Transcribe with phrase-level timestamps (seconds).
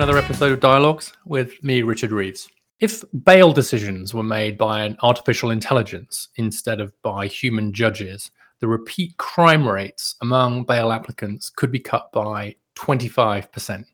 [0.00, 2.48] Another episode of Dialogues with me, Richard Reeves.
[2.80, 8.66] If bail decisions were made by an artificial intelligence instead of by human judges, the
[8.66, 13.84] repeat crime rates among bail applicants could be cut by 25%.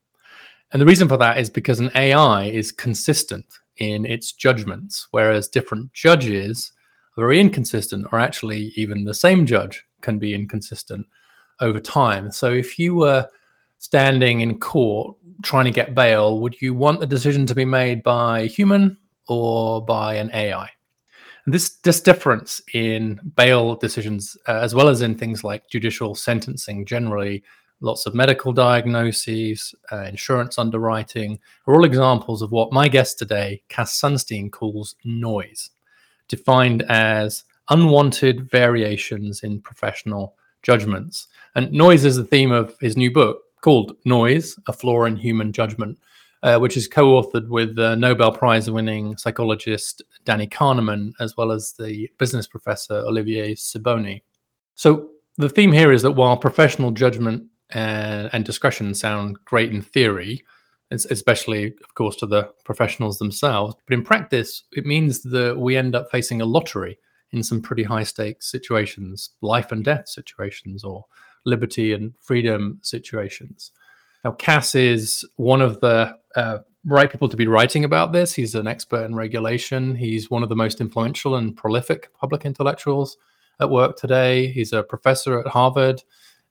[0.70, 3.44] And the reason for that is because an AI is consistent
[3.78, 6.70] in its judgments, whereas different judges
[7.18, 11.04] are very inconsistent, or actually, even the same judge can be inconsistent
[11.58, 12.30] over time.
[12.30, 13.28] So if you were
[13.78, 18.02] standing in court trying to get bail, would you want the decision to be made
[18.02, 18.96] by a human
[19.28, 20.68] or by an AI?
[21.44, 26.14] And this this difference in bail decisions, uh, as well as in things like judicial
[26.14, 27.44] sentencing, generally,
[27.80, 33.62] lots of medical diagnoses, uh, insurance underwriting, are all examples of what my guest today,
[33.68, 35.70] Cass Sunstein, calls noise,
[36.28, 41.28] defined as unwanted variations in professional judgments.
[41.54, 45.52] And noise is the theme of his new book, called Noise A Flaw in Human
[45.52, 45.98] Judgment,
[46.42, 51.50] uh, which is co authored with uh, Nobel Prize winning psychologist Danny Kahneman, as well
[51.50, 54.22] as the business professor Olivier Sibony.
[54.74, 59.82] So, the theme here is that while professional judgment and, and discretion sound great in
[59.82, 60.44] theory,
[60.90, 65.94] especially, of course, to the professionals themselves, but in practice, it means that we end
[65.94, 66.98] up facing a lottery
[67.32, 71.04] in some pretty high stakes situations, life and death situations, or
[71.46, 73.72] liberty and freedom situations.
[74.24, 78.34] Now, Cass is one of the uh, right people to be writing about this.
[78.34, 79.94] He's an expert in regulation.
[79.94, 83.16] He's one of the most influential and prolific public intellectuals
[83.60, 84.48] at work today.
[84.48, 86.02] He's a professor at Harvard,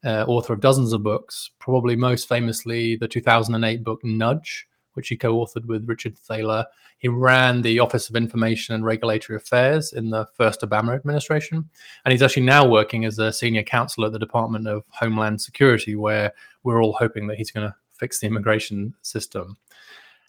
[0.03, 5.15] uh, author of dozens of books, probably most famously the 2008 book Nudge, which he
[5.15, 6.65] co authored with Richard Thaler.
[6.97, 11.69] He ran the Office of Information and Regulatory Affairs in the first Obama administration.
[12.03, 15.95] And he's actually now working as a senior counsel at the Department of Homeland Security,
[15.95, 19.57] where we're all hoping that he's going to fix the immigration system.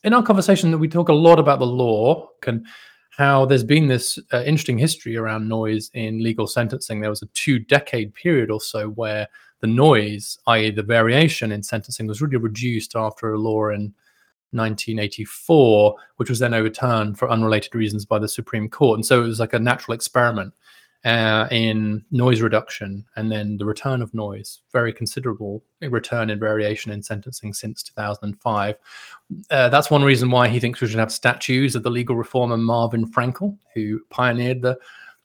[0.05, 2.67] In our conversation, that we talk a lot about the law and
[3.17, 7.01] how there's been this uh, interesting history around noise in legal sentencing.
[7.01, 9.27] There was a two decade period or so where
[9.61, 13.95] the noise, i.e., the variation in sentencing, was really reduced after a law in
[14.53, 18.99] 1984, which was then overturned for unrelated reasons by the Supreme Court.
[18.99, 20.55] And so it was like a natural experiment
[21.07, 26.91] uh, in noise reduction and then the return of noise, very considerable return in variation
[26.91, 28.75] in sentencing since 2005.
[29.51, 32.57] Uh, that's one reason why he thinks we should have statues of the legal reformer
[32.57, 34.77] Marvin Frankel, who pioneered the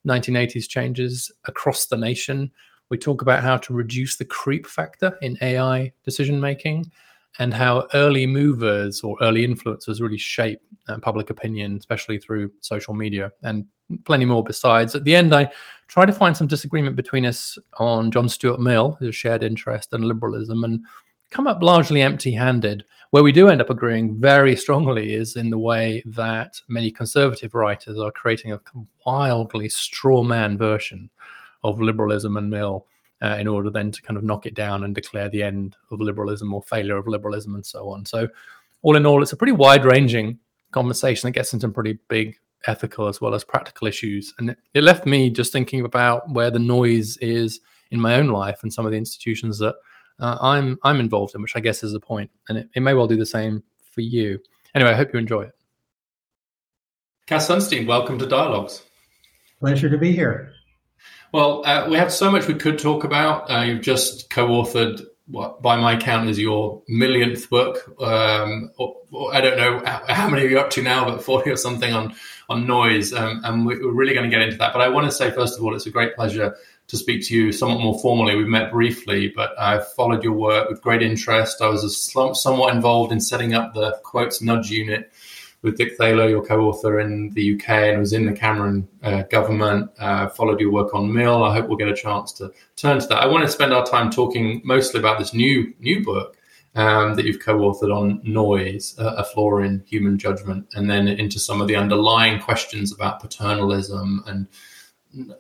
[0.08, 2.52] 1980s changes across the nation.
[2.90, 6.92] We talk about how to reduce the creep factor in AI decision making
[7.40, 12.94] and how early movers or early influencers really shape uh, public opinion, especially through social
[12.94, 13.66] media, and
[14.06, 14.96] plenty more besides.
[14.96, 15.52] At the end, I
[15.88, 20.06] try to find some disagreement between us on John Stuart Mill, his shared interest and
[20.06, 20.82] liberalism, and
[21.30, 22.84] come up largely empty handed.
[23.12, 27.54] Where we do end up agreeing very strongly is in the way that many conservative
[27.54, 28.62] writers are creating a
[29.06, 31.10] wildly straw man version
[31.64, 32.86] of liberalism and Mill
[33.22, 36.02] uh, in order then to kind of knock it down and declare the end of
[36.02, 38.06] liberalism or failure of liberalism and so on.
[38.06, 38.28] So,
[38.82, 40.40] all in all, it's a pretty wide ranging
[40.72, 42.38] conversation that gets into pretty big
[42.68, 44.34] ethical as well as practical issues.
[44.38, 47.60] And it, it left me just thinking about where the noise is
[47.92, 49.76] in my own life and some of the institutions that
[50.20, 52.32] uh, I'm I'm involved in, which I guess is the point.
[52.50, 54.40] And it, it may well do the same for you.
[54.74, 55.54] Anyway, I hope you enjoy it.
[57.28, 58.84] Cass Sunstein, welcome to Dialogues.
[59.60, 60.54] Pleasure to be here.
[61.32, 63.50] Well, uh, we have so much we could talk about.
[63.50, 67.78] Uh, you've just co-authored what, by my count, is your millionth book.
[68.02, 71.56] Um, or, or I don't know how many you're up to now, but forty or
[71.56, 72.16] something on
[72.50, 73.14] on noise.
[73.14, 74.74] Um, and we're really going to get into that.
[74.74, 77.36] But I want to say first of all, it's a great pleasure to speak to
[77.36, 78.36] you somewhat more formally.
[78.36, 81.62] We've met briefly, but I've followed your work with great interest.
[81.62, 81.90] I was a,
[82.36, 85.10] somewhat involved in setting up the quotes nudge unit
[85.62, 89.92] with Dick Thaler, your co-author in the UK, and was in the Cameron uh, government.
[90.00, 91.44] Uh, followed your work on Mill.
[91.44, 93.22] I hope we'll get a chance to turn to that.
[93.22, 96.38] I want to spend our time talking mostly about this new new book
[96.76, 101.40] um, that you've co-authored on noise, uh, a flaw in human judgment, and then into
[101.40, 104.48] some of the underlying questions about paternalism and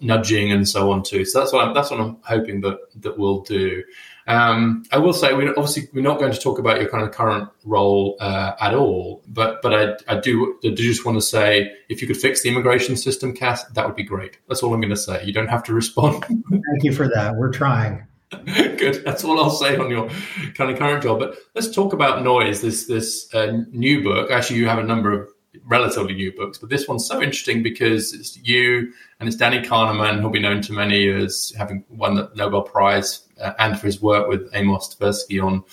[0.02, 1.26] nudging and so on too.
[1.26, 3.84] So that's what I'm, that's what I'm hoping that that we'll do.
[4.28, 7.12] Um, I will say, we obviously we're not going to talk about your kind of
[7.12, 11.22] current role uh, at all, but but I, I do I do just want to
[11.22, 14.38] say if you could fix the immigration system, Cass, that would be great.
[14.48, 15.24] That's all I'm going to say.
[15.24, 16.24] You don't have to respond.
[16.28, 17.36] Thank you for that.
[17.36, 18.08] We're trying.
[18.46, 19.04] Good.
[19.04, 20.10] That's all I'll say on your
[20.56, 21.20] kind of current job.
[21.20, 22.62] But let's talk about noise.
[22.62, 24.32] This this uh, new book.
[24.32, 25.30] Actually, you have a number of
[25.66, 30.22] relatively new books, but this one's so interesting because it's you and it's Danny Kahneman,
[30.22, 33.28] who'll be known to many as having won the Nobel Prize
[33.60, 35.64] and for his work with Amos Tversky on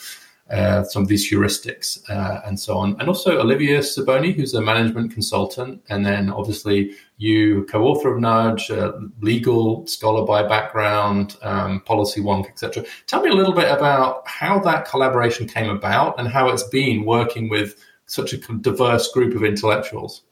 [0.51, 2.99] uh, some of these heuristics uh, and so on.
[2.99, 8.71] And also Olivier Sibony, who's a management consultant, and then obviously you, co-author of Nudge,
[8.71, 12.85] uh, legal scholar by background, um, policy wonk, etc.
[13.07, 17.05] Tell me a little bit about how that collaboration came about and how it's been
[17.05, 20.23] working with such a diverse group of intellectuals.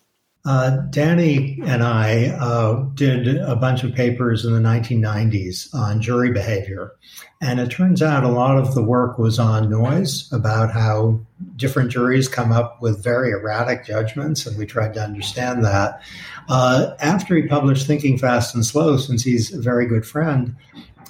[0.47, 6.31] Uh, Danny and I uh, did a bunch of papers in the 1990s on jury
[6.31, 6.93] behavior.
[7.41, 11.19] And it turns out a lot of the work was on noise about how
[11.57, 14.47] different juries come up with very erratic judgments.
[14.47, 16.01] And we tried to understand that.
[16.49, 20.55] Uh, after he published Thinking Fast and Slow, since he's a very good friend,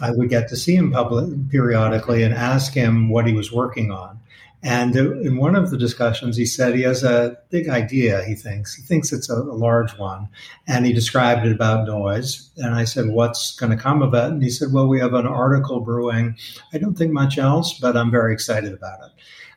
[0.01, 3.91] I would get to see him public periodically and ask him what he was working
[3.91, 4.19] on.
[4.63, 8.75] And in one of the discussions, he said he has a big idea, he thinks.
[8.75, 10.29] He thinks it's a, a, large one.
[10.67, 12.51] And he described it about noise.
[12.57, 14.25] And I said, What's going to come of it?
[14.25, 16.37] And he said, Well, we have an article brewing.
[16.73, 19.13] I don't think much else, but I'm very excited about it.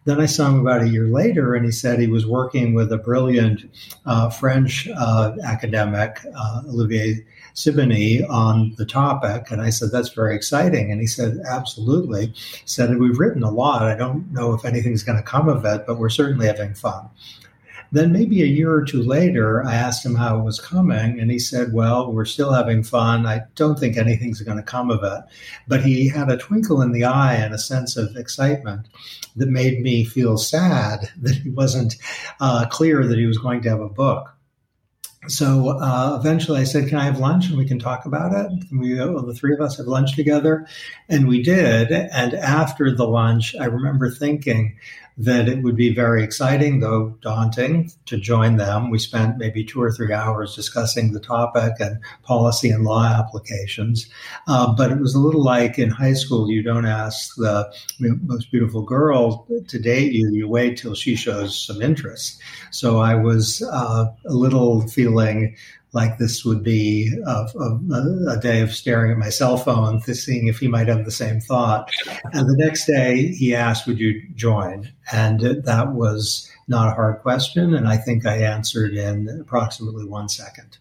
[0.10, 2.92] Then I saw him about a year later, and he said he was working with
[2.92, 3.62] a brilliant
[4.08, 7.24] uh, French uh, academic, uh, Olivier
[7.54, 9.52] Sibony on the topic.
[9.52, 10.92] And I said, that's very exciting.
[10.92, 12.34] And he said, absolutely.
[12.34, 13.84] He said, we've written a lot.
[13.84, 17.08] I don't know if anything's going to come of it, but we're certainly having fun.
[17.92, 21.32] Then maybe a year or two later, I asked him how it was coming, and
[21.32, 23.26] he said, Well, we're still having fun.
[23.26, 25.24] I don't think anything's going to come of it.
[25.68, 28.88] But he had a twinkle in the eye and a sense of excitement
[29.36, 31.96] that made me feel sad that he wasn't
[32.40, 34.36] uh, clear that he was going to have a book
[35.28, 38.52] so uh, eventually I said, Can I have lunch and we can talk about it?
[38.72, 40.66] And we, well, the three of us had lunch together.
[41.10, 41.92] And we did.
[41.92, 44.78] And after the lunch, I remember thinking,
[45.20, 48.90] that it would be very exciting, though daunting, to join them.
[48.90, 54.10] We spent maybe two or three hours discussing the topic and policy and law applications.
[54.48, 57.70] Uh, but it was a little like in high school, you don't ask the
[58.00, 62.40] most beautiful girl to date you, you wait till she shows some interest.
[62.72, 65.58] So I was uh, a little feeling
[65.92, 67.80] like this would be a, a,
[68.30, 71.12] a, day of staring at my cell phone, to seeing if he might have the
[71.12, 71.90] same thought.
[72.32, 77.22] And the next day, he asked, "Would you join?" And that was not a hard
[77.22, 80.78] question, and I think I answered in approximately one second.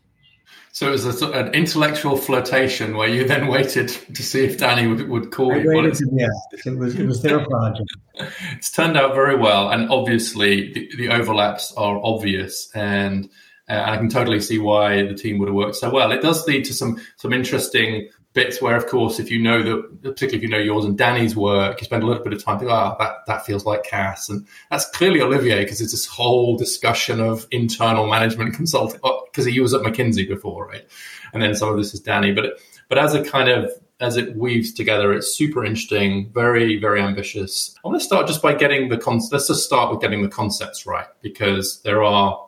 [0.72, 4.86] So it was a, an intellectual flirtation where you then waited to see if Danny
[4.86, 5.68] would, would call I you.
[5.70, 6.28] Waited to, yeah,
[6.66, 7.90] it was it was their project.
[8.52, 13.28] it's turned out very well, and obviously the, the overlaps are obvious and
[13.68, 16.12] uh, and I can totally see why the team would have worked so well.
[16.12, 20.02] It does lead to some some interesting bits where, of course, if you know that,
[20.02, 22.58] particularly if you know yours and Danny's work, you spend a little bit of time
[22.58, 24.28] thinking, ah, oh, that, that feels like Cass.
[24.28, 29.50] And that's clearly Olivier because it's this whole discussion of internal management consulting because oh,
[29.50, 30.86] he was at McKinsey before, right?
[31.32, 32.32] And then some of this is Danny.
[32.32, 37.00] But, but as a kind of, as it weaves together, it's super interesting, very, very
[37.00, 37.74] ambitious.
[37.84, 40.28] I want to start just by getting the, con- let's just start with getting the
[40.28, 42.47] concepts right because there are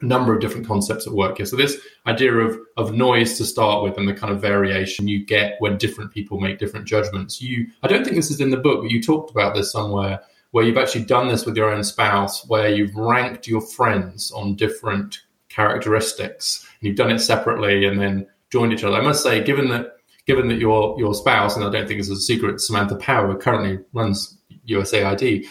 [0.00, 1.46] number of different concepts at work here.
[1.46, 5.24] So this idea of of noise to start with and the kind of variation you
[5.24, 7.42] get when different people make different judgments.
[7.42, 10.20] You I don't think this is in the book, but you talked about this somewhere
[10.52, 14.56] where you've actually done this with your own spouse, where you've ranked your friends on
[14.56, 18.96] different characteristics and you've done it separately and then joined each other.
[18.96, 22.08] I must say, given that given that your your spouse, and I don't think it's
[22.08, 24.38] a secret, Samantha Power currently runs
[24.68, 25.46] USAID,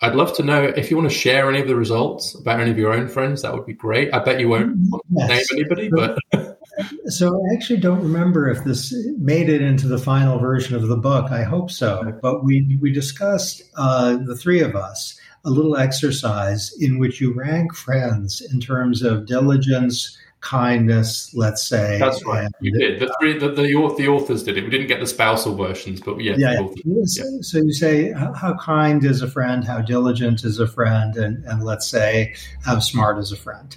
[0.00, 2.70] I'd love to know if you want to share any of the results about any
[2.70, 3.42] of your own friends.
[3.42, 4.12] That would be great.
[4.12, 4.76] I bet you won't
[5.10, 5.28] yes.
[5.28, 6.18] name anybody, but.
[7.06, 10.96] so I actually don't remember if this made it into the final version of the
[10.96, 11.30] book.
[11.30, 12.18] I hope so.
[12.20, 17.32] But we we discussed uh, the three of us a little exercise in which you
[17.32, 21.98] rank friends in terms of diligence, kindness, let's say.
[21.98, 22.44] That's right.
[22.44, 23.00] And, you did.
[23.00, 23.62] The three, the, the,
[23.96, 24.64] the, authors did it.
[24.64, 26.34] We didn't get the spousal versions, but yeah.
[26.36, 26.68] Yeah.
[26.84, 27.04] yeah.
[27.40, 29.64] So you say, how kind is a friend?
[29.64, 31.16] How diligent is a friend?
[31.16, 33.76] And, and let's say, how smart is a friend?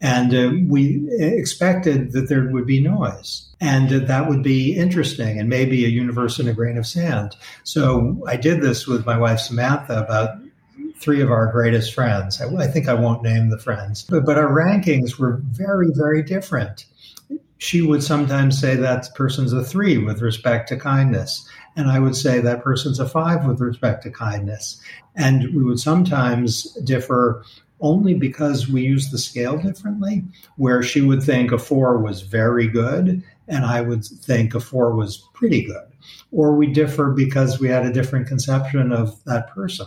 [0.00, 5.38] And uh, we expected that there would be noise and uh, that would be interesting
[5.38, 7.34] and maybe a universe in a grain of sand.
[7.62, 10.36] So I did this with my wife, Samantha, about
[11.04, 12.40] three of our greatest friends.
[12.40, 16.22] I, I think I won't name the friends, but, but our rankings were very, very
[16.22, 16.86] different.
[17.58, 21.48] She would sometimes say that person's a three with respect to kindness.
[21.76, 24.80] And I would say that person's a five with respect to kindness.
[25.14, 27.44] And we would sometimes differ
[27.80, 30.24] only because we use the scale differently,
[30.56, 34.94] where she would think a four was very good, and I would think a four
[34.94, 35.84] was pretty good.
[36.32, 39.86] Or we differ because we had a different conception of that person.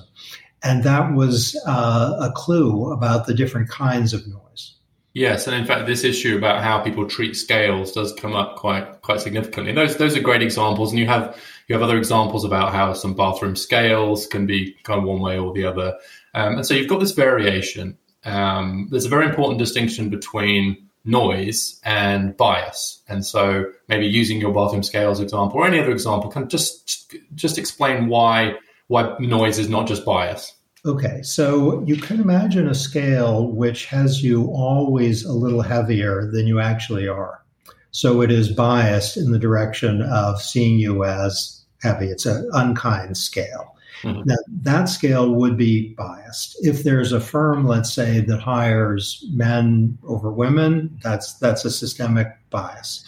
[0.63, 4.73] And that was uh, a clue about the different kinds of noise.
[5.13, 9.01] Yes, and in fact, this issue about how people treat scales does come up quite
[9.01, 9.71] quite significantly.
[9.71, 11.35] And those those are great examples, and you have
[11.67, 15.39] you have other examples about how some bathroom scales can be kind of one way
[15.39, 15.97] or the other.
[16.35, 17.97] Um, and so you've got this variation.
[18.25, 23.01] Um, there's a very important distinction between noise and bias.
[23.07, 27.57] And so maybe using your bathroom scales example or any other example, can just just
[27.57, 28.55] explain why
[28.87, 30.53] why noise is not just bias.
[30.85, 36.47] Okay, so you can imagine a scale which has you always a little heavier than
[36.47, 37.43] you actually are.
[37.91, 42.07] So it is biased in the direction of seeing you as heavy.
[42.07, 43.75] It's an unkind scale.
[44.03, 44.29] Mm-hmm.
[44.29, 46.57] Now, that scale would be biased.
[46.65, 52.27] If there's a firm, let's say, that hires men over women, that's that's a systemic
[52.49, 53.03] bias.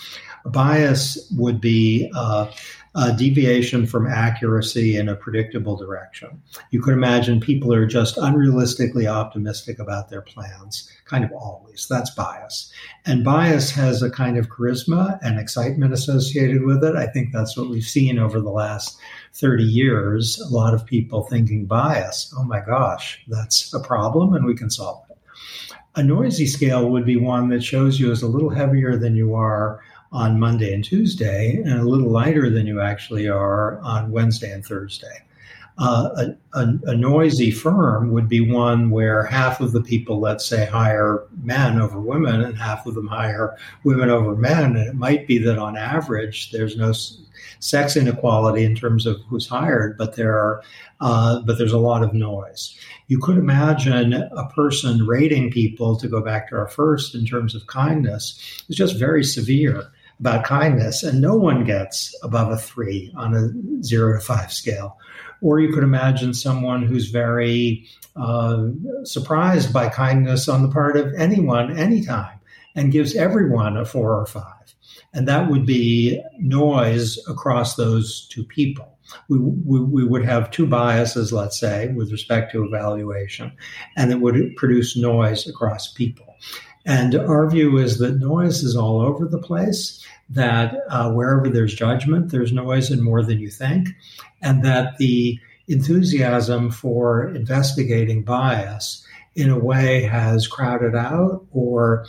[0.45, 2.49] A bias would be uh,
[2.99, 6.41] a deviation from accuracy in a predictable direction.
[6.71, 11.87] You could imagine people are just unrealistically optimistic about their plans, kind of always.
[11.89, 12.73] That's bias.
[13.05, 16.97] And bias has a kind of charisma and excitement associated with it.
[16.97, 18.99] I think that's what we've seen over the last
[19.33, 20.37] 30 years.
[20.39, 24.69] A lot of people thinking bias, oh my gosh, that's a problem and we can
[24.69, 25.17] solve it.
[25.95, 29.35] A noisy scale would be one that shows you as a little heavier than you
[29.35, 29.79] are
[30.11, 34.65] on Monday and Tuesday, and a little lighter than you actually are on Wednesday and
[34.65, 35.23] Thursday.
[35.81, 36.09] Uh,
[36.53, 40.65] a, a, a, noisy firm would be one where half of the people, let's say,
[40.65, 44.75] hire men over women and half of them hire women over men.
[44.75, 46.91] And it might be that on average, there's no
[47.59, 50.61] sex inequality in terms of who's hired, but there are,
[50.99, 52.77] uh, but there's a lot of noise.
[53.07, 57.55] You could imagine a person rating people, to go back to our first in terms
[57.55, 58.37] of kindness,
[58.67, 59.89] is just very severe
[60.19, 64.97] about kindness, and no one gets above a three on a zero to five scale.
[65.41, 68.67] Or you could imagine someone who's very uh,
[69.03, 72.39] surprised by kindness on the part of anyone, anytime,
[72.75, 74.75] and gives everyone a four or five.
[75.13, 78.97] And that would be noise across those two people.
[79.27, 83.51] We, we, we, would have two biases, let's say, with respect to evaluation,
[83.97, 86.35] and it would produce noise across people.
[86.85, 91.73] And our view is that noise is all over the place, that uh, wherever there's
[91.73, 93.89] judgment, there's noise and more than you think,
[94.41, 99.05] and that the enthusiasm for investigating bias
[99.35, 102.05] in a way has crowded out or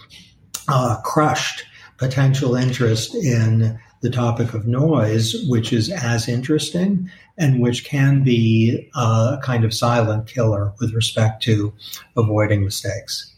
[0.69, 1.65] uh, crushed
[1.99, 8.91] potential interest in the topic of noise, which is as interesting and which can be
[8.95, 11.73] a kind of silent killer with respect to
[12.17, 13.35] avoiding mistakes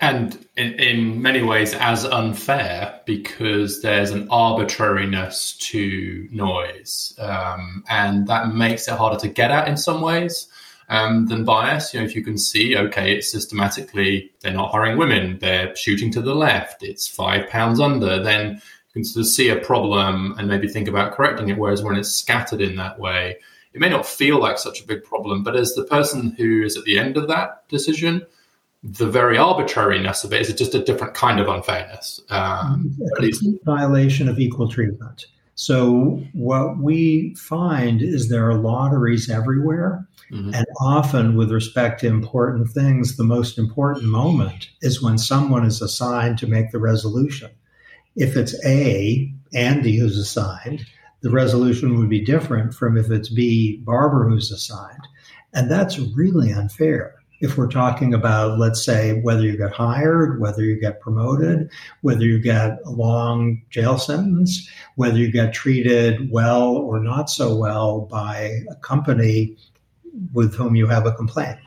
[0.00, 7.14] and in, in, many ways as unfair because there's an arbitrariness to noise.
[7.18, 10.48] Um, and that makes it harder to get at in some ways
[10.88, 11.94] um, than bias.
[11.94, 16.10] You know if you can see okay it's systematically they're not hiring women they're shooting
[16.12, 20.34] to the left it's five pounds under then you can sort of see a problem
[20.38, 21.58] and maybe think about correcting it.
[21.58, 23.38] Whereas when it's scattered in that way
[23.72, 26.76] it may not feel like such a big problem but as the person who is
[26.76, 28.26] at the end of that decision
[28.84, 32.20] the very arbitrariness of it is just a different kind of unfairness.
[32.28, 32.94] Um,
[33.64, 35.24] violation of equal treatment.
[35.54, 40.06] So what we find is there are lotteries everywhere.
[40.30, 40.54] Mm-hmm.
[40.54, 45.80] And often, with respect to important things, the most important moment is when someone is
[45.80, 47.50] assigned to make the resolution.
[48.16, 50.84] If it's A, Andy who's assigned,
[51.22, 55.08] the resolution would be different from if it's B, Barbara who's assigned.
[55.54, 60.62] And that's really unfair if we're talking about, let's say, whether you get hired, whether
[60.62, 61.70] you get promoted,
[62.02, 67.56] whether you get a long jail sentence, whether you get treated well or not so
[67.56, 69.56] well by a company
[70.32, 71.58] with whom you have a complaint.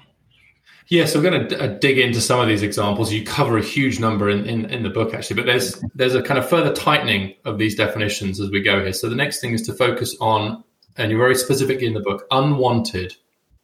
[0.89, 3.11] Yes, I'm going to d- uh, dig into some of these examples.
[3.11, 6.21] You cover a huge number in, in, in, the book, actually, but there's there's a
[6.21, 8.93] kind of further tightening of these definitions as we go here.
[8.93, 10.63] So the next thing is to focus on,
[10.95, 13.17] and you're very specific in the book, unwanted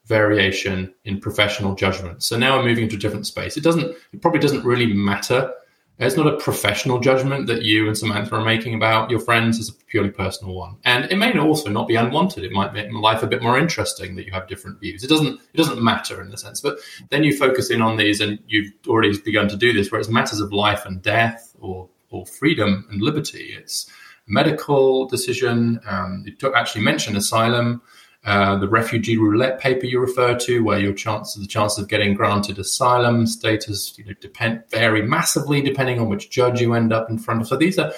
[0.06, 2.24] variation in professional judgment.
[2.24, 3.58] So now we're moving into a different space.
[3.58, 5.54] It doesn't, it probably doesn't really matter.
[6.00, 9.60] It's not a professional judgment that you and Samantha are making about your friends.
[9.60, 12.44] It's a purely personal one, and it may also not be unwanted.
[12.44, 15.04] It might make life a bit more interesting that you have different views.
[15.04, 15.40] It doesn't.
[15.54, 16.80] It doesn't matter in the sense, but
[17.10, 20.10] then you focus in on these, and you've already begun to do this, where it's
[20.10, 23.54] matters of life and death, or or freedom and liberty.
[23.56, 23.88] It's
[24.26, 25.80] medical decision.
[25.86, 27.84] Um, you actually mentioned asylum.
[28.26, 32.14] Uh, the refugee roulette paper you refer to, where your chances, the chances of getting
[32.14, 37.10] granted asylum status, you know, depend vary massively depending on which judge you end up
[37.10, 37.48] in front of.
[37.48, 37.92] So these are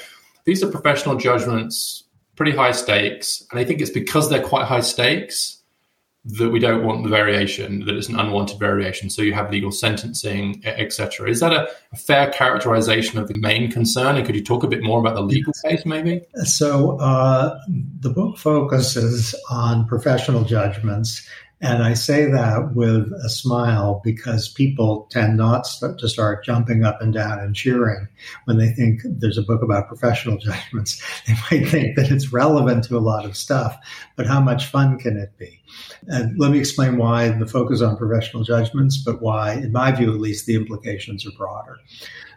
[0.45, 2.05] these are professional judgments,
[2.35, 5.61] pretty high stakes, and I think it's because they're quite high stakes
[6.25, 9.11] that we don't want the variation, that it's an unwanted variation.
[9.11, 11.29] So you have legal sentencing, etc.
[11.29, 14.15] Is that a, a, fair characterization of the main concern?
[14.17, 16.21] And could you talk a bit more about the legal case, maybe?
[16.43, 17.59] So uh,
[17.99, 21.27] the book focuses on professional judgments
[21.61, 27.01] and I say that with a smile because people tend not to start jumping up
[27.01, 28.07] and down and cheering
[28.43, 31.01] when they think there's a book about professional judgments.
[31.25, 33.77] They might think that it's relevant to a lot of stuff,
[34.15, 35.61] but how much fun can it be?
[36.07, 40.13] And let me explain why the focus on professional judgments, but why, in my view
[40.13, 41.77] at least, the implications are broader.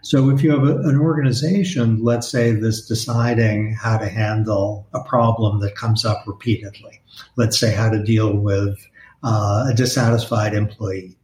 [0.03, 5.03] So if you have a, an organization, let's say that's deciding how to handle a
[5.05, 7.01] problem that comes up repeatedly,
[7.37, 8.79] let's say how to deal with
[9.23, 11.17] uh, a dissatisfied employee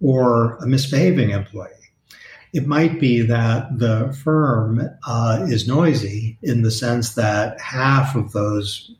[0.00, 1.70] or a misbehaving employee.
[2.52, 8.32] It might be that the firm uh, is noisy in the sense that half of
[8.32, 8.94] those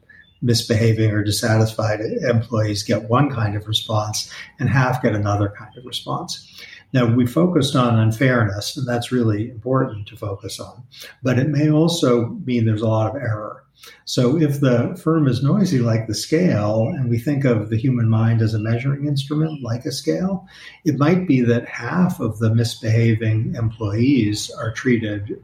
[0.46, 5.84] misbehaving or dissatisfied employees get one kind of response and half get another kind of
[5.84, 6.62] response.
[6.92, 10.84] Now, we focused on unfairness, and that's really important to focus on,
[11.22, 13.64] but it may also mean there's a lot of error.
[14.04, 18.08] So if the firm is noisy like the scale, and we think of the human
[18.08, 20.46] mind as a measuring instrument like a scale,
[20.84, 25.42] it might be that half of the misbehaving employees are treated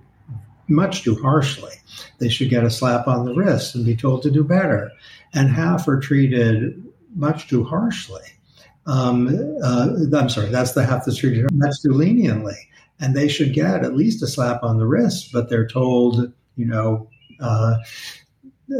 [0.72, 1.74] much too harshly.
[2.18, 4.90] They should get a slap on the wrist and be told to do better.
[5.34, 6.82] And half are treated
[7.14, 8.22] much too harshly.
[8.86, 9.28] Um,
[9.62, 12.56] uh, I'm sorry, that's the half that's treated much too leniently.
[13.00, 16.66] And they should get at least a slap on the wrist, but they're told, you
[16.66, 17.08] know,
[17.40, 17.76] uh,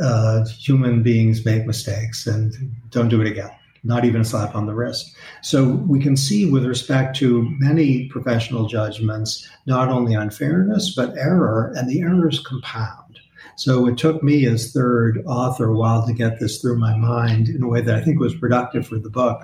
[0.02, 2.54] uh, human beings make mistakes and
[2.90, 3.50] don't do it again,
[3.84, 5.14] not even a slap on the wrist.
[5.42, 11.72] So we can see with respect to many professional judgments, not only unfairness, but error,
[11.76, 13.12] and the errors compound.
[13.56, 17.49] So it took me as third author a while to get this through my mind
[17.49, 19.42] in a way that I think was productive for the book,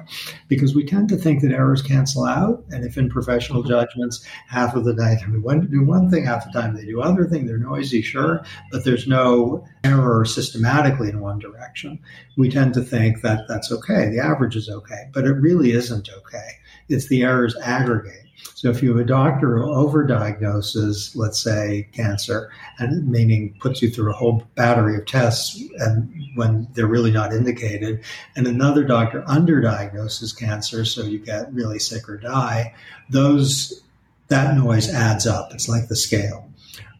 [0.48, 2.64] because we tend to think that errors cancel out.
[2.70, 6.24] And if in professional judgments, half of the night, I mean, one, do one thing,
[6.24, 11.08] half the time they do other thing, they're noisy, sure, but there's no error systematically
[11.10, 11.98] in one direction.
[12.36, 14.08] We tend to think that that's okay.
[14.08, 16.50] The average is okay, but it really isn't okay.
[16.88, 18.27] It's the errors aggregate.
[18.54, 23.90] So if you have a doctor who overdiagnoses, let's say, cancer, and meaning puts you
[23.90, 28.04] through a whole battery of tests and when they're really not indicated,
[28.36, 32.74] and another doctor underdiagnoses cancer, so you get really sick or die,
[33.10, 33.82] those
[34.28, 35.52] that noise adds up.
[35.52, 36.48] It's like the scale.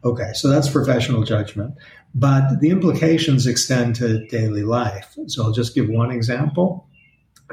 [0.04, 1.74] Okay, so that's professional judgment.
[2.14, 5.14] But the implications extend to daily life.
[5.26, 6.87] So I'll just give one example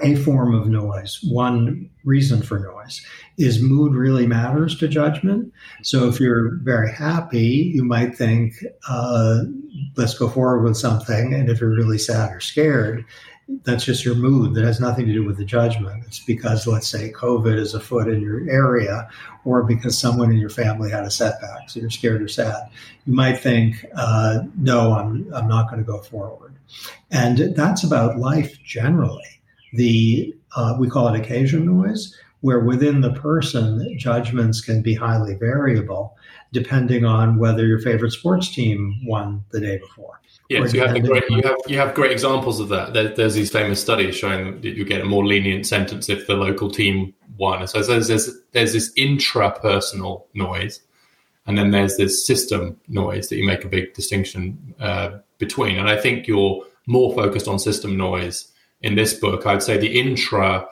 [0.03, 3.05] a form of noise, one reason for noise,
[3.38, 5.53] is mood really matters to judgment.
[5.84, 8.55] So if you're very happy, you might think,
[8.89, 9.43] uh,
[9.95, 11.34] let's go forward with something.
[11.34, 13.05] And if you're really sad or scared,
[13.63, 14.55] that's just your mood.
[14.55, 16.03] That has nothing to do with the judgment.
[16.08, 19.08] It's because, let's say, COVID is afoot in your area,
[19.45, 22.69] or because someone in your family had a setback, so you're scared or sad.
[23.05, 26.55] You might think, uh, no, I'm, I'm not going to go forward.
[27.12, 29.35] And that's about life generally
[29.75, 35.35] the uh, we call it occasion noise, where within the person judgments can be highly
[35.35, 36.15] variable
[36.53, 40.21] depending on whether your favorite sports team won the day before.
[40.49, 42.93] Yes, you have, great, you have you have great examples of that.
[42.93, 46.35] There, there's these famous studies showing that you get a more lenient sentence if the
[46.35, 47.67] local team won.
[47.67, 50.81] So there's there's, there's this intrapersonal noise,
[51.47, 55.77] and then there's this system noise that you make a big distinction uh, between.
[55.77, 58.51] And I think you're more focused on system noise
[58.86, 59.45] in this book.
[59.45, 60.67] I'd say the intra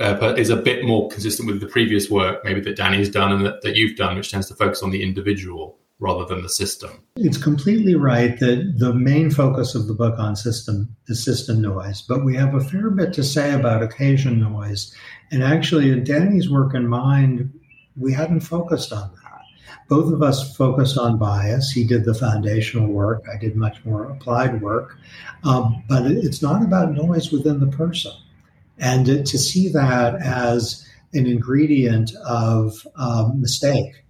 [0.00, 3.46] uh, is a bit more consistent with the previous work, maybe that Danny's done and
[3.46, 6.90] that, that you've done, which tends to focus on the individual rather than the system.
[7.16, 12.02] It's completely right that the main focus of the book on system is system noise,
[12.02, 14.94] but we have a fair bit to say about occasion noise.
[15.32, 17.52] And actually, in Danny's work in mind,
[17.96, 19.10] we hadn't focused on.
[19.88, 21.70] Both of us focus on bias.
[21.70, 23.24] He did the foundational work.
[23.32, 24.96] I did much more applied work.
[25.44, 28.12] Um, but it's not about noise within the person.
[28.78, 34.04] And to see that as an ingredient of um, mistake.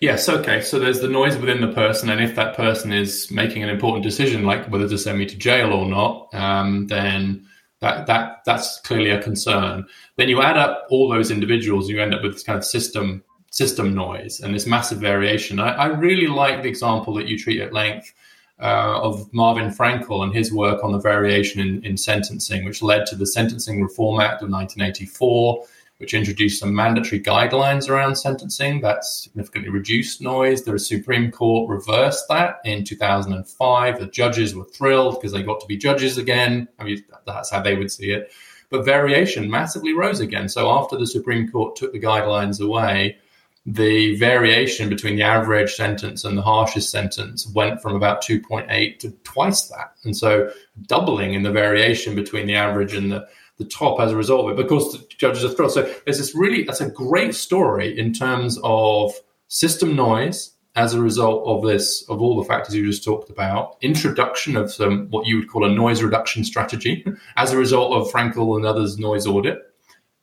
[0.00, 0.60] Yes, okay.
[0.60, 4.02] So there's the noise within the person, and if that person is making an important
[4.02, 7.46] decision, like whether to send me to jail or not, um, then
[7.78, 9.86] that that that's clearly a concern.
[10.16, 13.22] Then you add up all those individuals, you end up with this kind of system
[13.52, 15.60] system noise and this massive variation.
[15.60, 18.12] I, I really like the example that you treat at length
[18.58, 23.06] uh, of Marvin Frankel and his work on the variation in, in, sentencing, which led
[23.06, 25.64] to the Sentencing Reform Act of 1984,
[25.98, 30.62] which introduced some mandatory guidelines around sentencing that significantly reduced noise.
[30.62, 34.00] The Supreme Court reversed that in 2005.
[34.00, 36.68] The judges were thrilled because they got to be judges again.
[36.78, 38.32] I mean, that's how they would see it.
[38.70, 40.48] but variation massively rose again.
[40.48, 43.18] So after the Supreme Court took the guidelines away,
[43.64, 49.10] the variation between the average sentence and the harshest sentence went from about 2.8 to
[49.22, 49.94] twice that.
[50.04, 50.50] And so
[50.86, 53.26] doubling in the variation between the average and the,
[53.58, 55.72] the top as a result of it, because the judges are thrilled.
[55.72, 59.14] So there's this really, that's a great story in terms of
[59.46, 63.76] system noise as a result of this, of all the factors you just talked about,
[63.82, 67.04] introduction of some what you would call a noise reduction strategy
[67.36, 69.71] as a result of Frankel and others' noise audit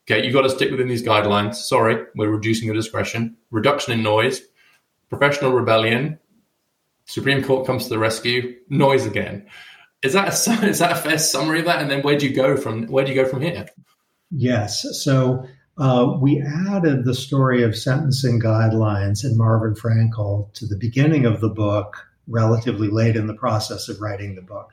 [0.10, 1.56] Okay, you've got to stick within these guidelines.
[1.56, 3.38] Sorry, we're reducing your discretion.
[3.52, 4.41] Reduction in noise,
[5.08, 6.17] professional rebellion.
[7.06, 8.56] Supreme Court comes to the rescue.
[8.69, 9.45] Noise again.
[10.02, 11.80] Is that a, is that a fair summary of that?
[11.80, 13.67] And then where do you go from where do you go from here?
[14.32, 14.84] Yes.
[15.04, 15.45] So
[15.78, 21.39] uh, we added the story of sentencing guidelines and Marvin Frankel to the beginning of
[21.39, 24.72] the book, relatively late in the process of writing the book.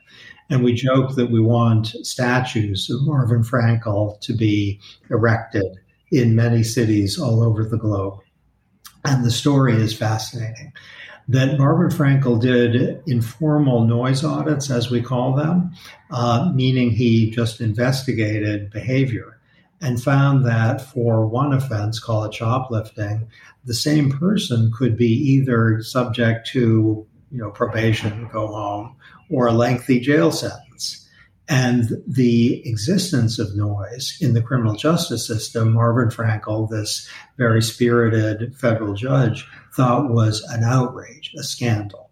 [0.48, 4.80] And we joke that we want statues of Marvin Frankel to be
[5.10, 5.78] erected
[6.12, 8.20] in many cities all over the globe.
[9.04, 10.72] And the story is fascinating.
[11.28, 15.72] That Marvin Frankel did informal noise audits, as we call them,
[16.10, 19.36] uh, meaning he just investigated behavior
[19.80, 23.28] and found that for one offense, call it shoplifting,
[23.64, 28.96] the same person could be either subject to you know probation, go home,
[29.30, 31.08] or a lengthy jail sentence.
[31.48, 38.56] And the existence of noise in the criminal justice system, Marvin Frankel, this very spirited
[38.56, 42.10] federal judge, thought was an outrage, a scandal.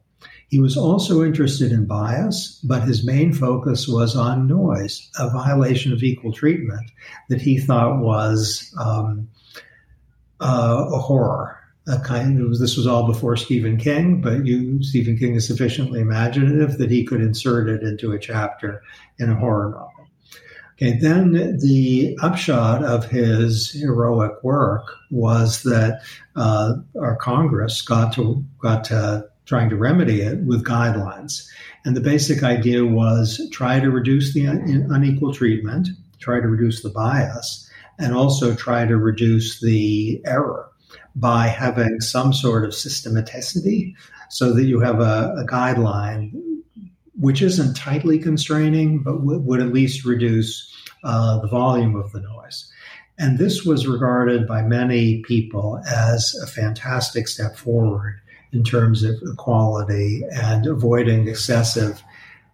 [0.49, 5.93] He was also interested in bias, but his main focus was on noise, a violation
[5.93, 6.93] of equal treatment
[7.29, 9.29] that he thought was um,
[10.41, 15.19] uh, a horror a kind of this was all before Stephen King, but you Stephen
[15.19, 18.83] King is sufficiently imaginative that he could insert it into a chapter
[19.19, 19.91] in a horror novel.
[20.77, 26.01] Okay, then the upshot of his heroic work was that
[26.37, 31.47] uh, our Congress got to got to trying to remedy it with guidelines,
[31.85, 36.83] and the basic idea was try to reduce the un- unequal treatment, try to reduce
[36.83, 40.71] the bias, and also try to reduce the error
[41.17, 43.95] by having some sort of systematicity
[44.31, 46.33] so that you have a, a guideline
[47.17, 50.73] which isn't tightly constraining, but w- would at least reduce
[51.05, 52.71] uh, the volume of the noise.
[53.19, 58.21] And this was regarded by many people as a fantastic step forward
[58.53, 62.03] in terms of equality and avoiding excessive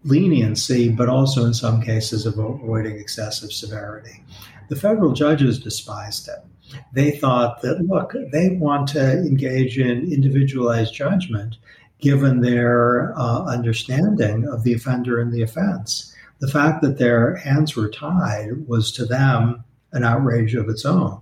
[0.04, 4.22] leniency, but also in some cases avoiding excessive severity.
[4.68, 6.49] The federal judges despised it
[6.92, 11.56] they thought that, look, they want to engage in individualized judgment
[12.00, 16.14] given their uh, understanding of the offender and the offense.
[16.40, 21.20] The fact that their hands were tied was to them an outrage of its own.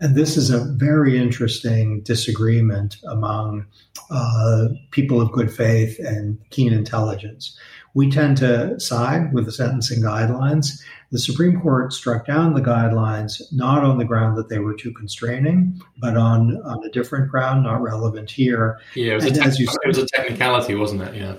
[0.00, 3.66] And this is a very interesting disagreement among
[4.10, 7.58] uh, people of good faith and keen intelligence.
[7.94, 13.40] We tend to side with the sentencing guidelines the Supreme Court struck down the guidelines
[13.52, 17.62] not on the ground that they were too constraining, but on, on a different ground,
[17.62, 18.80] not relevant here.
[18.94, 21.14] Yeah, it was, a, te- as you said, it was a technicality, wasn't it?
[21.14, 21.36] Yeah.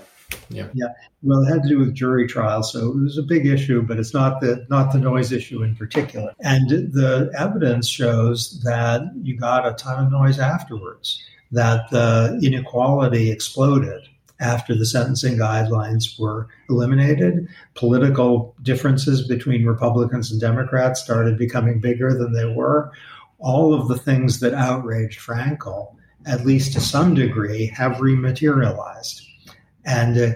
[0.50, 0.68] Yeah.
[0.74, 0.88] Yeah.
[1.24, 3.98] Well, it had to do with jury trials, so it was a big issue, but
[3.98, 6.34] it's not the not the noise issue in particular.
[6.42, 13.32] And the evidence shows that you got a ton of noise afterwards, that the inequality
[13.32, 14.08] exploded
[14.40, 17.48] after the sentencing guidelines were eliminated.
[17.76, 22.92] Political differences between Republicans and Democrats started becoming bigger than they were.
[23.40, 25.96] All of the things that outraged Frankel,
[26.26, 29.22] at least to some degree, have rematerialized.
[29.86, 30.32] And uh,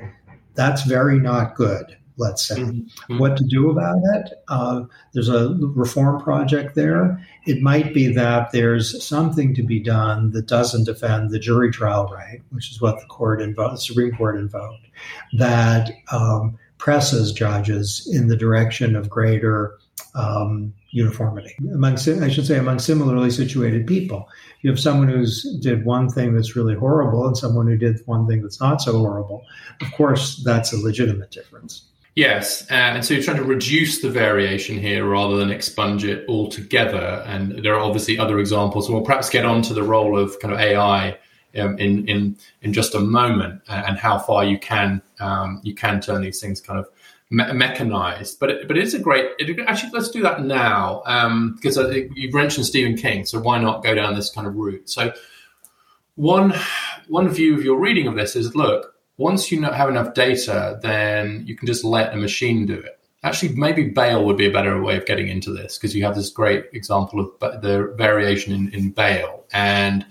[0.56, 2.60] that's very not good let's say.
[2.60, 3.18] Mm-hmm.
[3.18, 4.34] What to do about it?
[4.48, 7.22] Uh, there's a reform project there.
[7.46, 12.08] It might be that there's something to be done that doesn't defend the jury trial
[12.14, 14.86] right, which is what the court invoked, the Supreme Court invoked,
[15.34, 19.78] that um, presses judges in the direction of greater
[20.16, 24.28] um, uniformity among, I should say, among similarly situated people.
[24.62, 28.28] You have someone who's did one thing that's really horrible and someone who did one
[28.28, 29.44] thing that's not so horrible.
[29.82, 31.84] Of course, that's a legitimate difference.
[32.16, 36.28] Yes, uh, and so you're trying to reduce the variation here rather than expunge it
[36.28, 37.24] altogether.
[37.26, 38.88] And there are obviously other examples.
[38.88, 41.18] And we'll perhaps get on to the role of kind of AI
[41.58, 46.02] um, in in in just a moment and how far you can um, you can
[46.02, 46.88] turn these things kind of
[47.30, 48.40] me- mechanized.
[48.40, 49.32] But it, but it's a great.
[49.40, 51.78] It, actually, let's do that now um, because
[52.16, 54.90] you've mentioned Stephen King, so why not go down this kind of route?
[54.90, 55.14] So
[56.16, 56.54] one
[57.08, 61.44] one view of your reading of this is look once you have enough data, then
[61.46, 63.00] you can just let a machine do it.
[63.24, 66.16] actually maybe bail would be a better way of getting into this because you have
[66.16, 70.06] this great example of the variation in, in bail and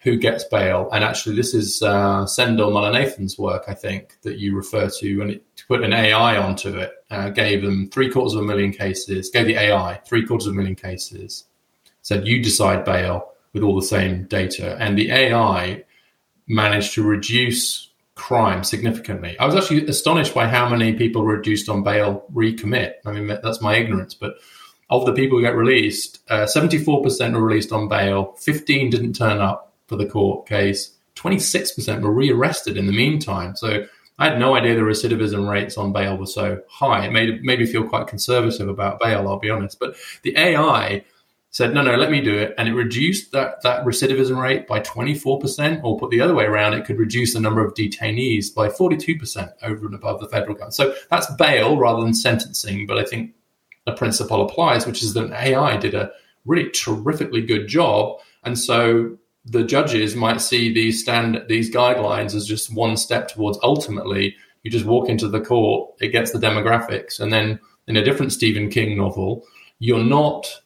[0.00, 0.88] who gets bail.
[0.92, 5.30] And actually, this is uh, Sendhil Mullainathan's work, I think, that you refer to, and
[5.30, 8.72] it, to put an AI onto it, uh, gave them three quarters of a million
[8.72, 11.44] cases, gave the AI three quarters of a million cases,
[12.02, 15.84] said you decide bail with all the same data, and the AI
[16.48, 17.89] managed to reduce
[18.20, 19.34] crime significantly.
[19.38, 22.92] I was actually astonished by how many people reduced on bail recommit.
[23.06, 24.34] I mean, that's my ignorance, but
[24.90, 29.40] of the people who get released, uh, 74% were released on bail, 15 didn't turn
[29.40, 33.56] up for the court case, 26% were rearrested in the meantime.
[33.56, 33.86] So
[34.18, 37.06] I had no idea the recidivism rates on bail were so high.
[37.06, 39.80] It made, made me feel quite conservative about bail, I'll be honest.
[39.80, 41.04] But the AI
[41.50, 42.54] said, no, no, let me do it.
[42.56, 46.74] And it reduced that, that recidivism rate by 24%, or put the other way around,
[46.74, 50.74] it could reduce the number of detainees by 42% over and above the federal government.
[50.74, 52.86] So that's bail rather than sentencing.
[52.86, 53.34] But I think
[53.84, 56.12] the principle applies, which is that AI did a
[56.44, 58.20] really terrifically good job.
[58.44, 63.58] And so the judges might see these stand these guidelines as just one step towards
[63.62, 68.04] ultimately you just walk into the court, it gets the demographics, and then in a
[68.04, 69.46] different Stephen King novel,
[69.78, 70.60] you're not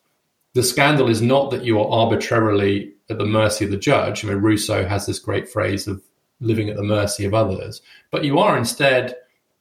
[0.55, 4.25] the scandal is not that you are arbitrarily at the mercy of the judge.
[4.25, 6.03] I mean, Rousseau has this great phrase of
[6.41, 9.17] living at the mercy of others, but you are instead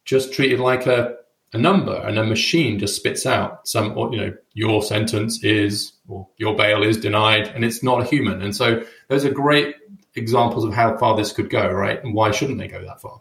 [0.06, 1.16] just treated like a,
[1.54, 6.28] a number and a machine just spits out some, you know, your sentence is, or
[6.38, 8.42] your bail is denied, and it's not a human.
[8.42, 9.76] And so those are great
[10.16, 12.04] examples of how far this could go, right?
[12.04, 13.20] And why shouldn't they go that far?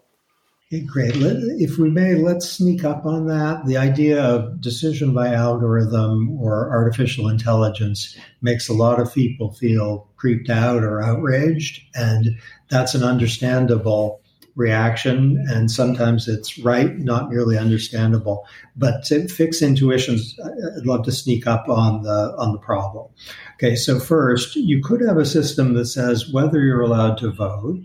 [0.81, 1.13] Great.
[1.17, 3.67] If we may, let's sneak up on that.
[3.67, 10.09] The idea of decision by algorithm or artificial intelligence makes a lot of people feel
[10.17, 12.39] creeped out or outraged, and
[12.71, 14.23] that's an understandable
[14.55, 15.45] reaction.
[15.47, 18.47] And sometimes it's right, not merely understandable.
[18.75, 23.11] But to fix intuitions, I'd love to sneak up on the on the problem.
[23.57, 27.79] Okay, so first, you could have a system that says whether you're allowed to vote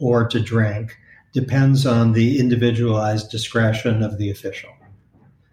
[0.00, 0.98] or to drink
[1.36, 4.70] depends on the individualized discretion of the official.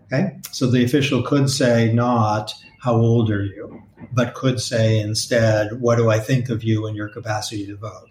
[0.04, 5.82] Okay, so the official could say not how old are you, but could say instead,
[5.82, 8.10] what do I think of you and your capacity to vote?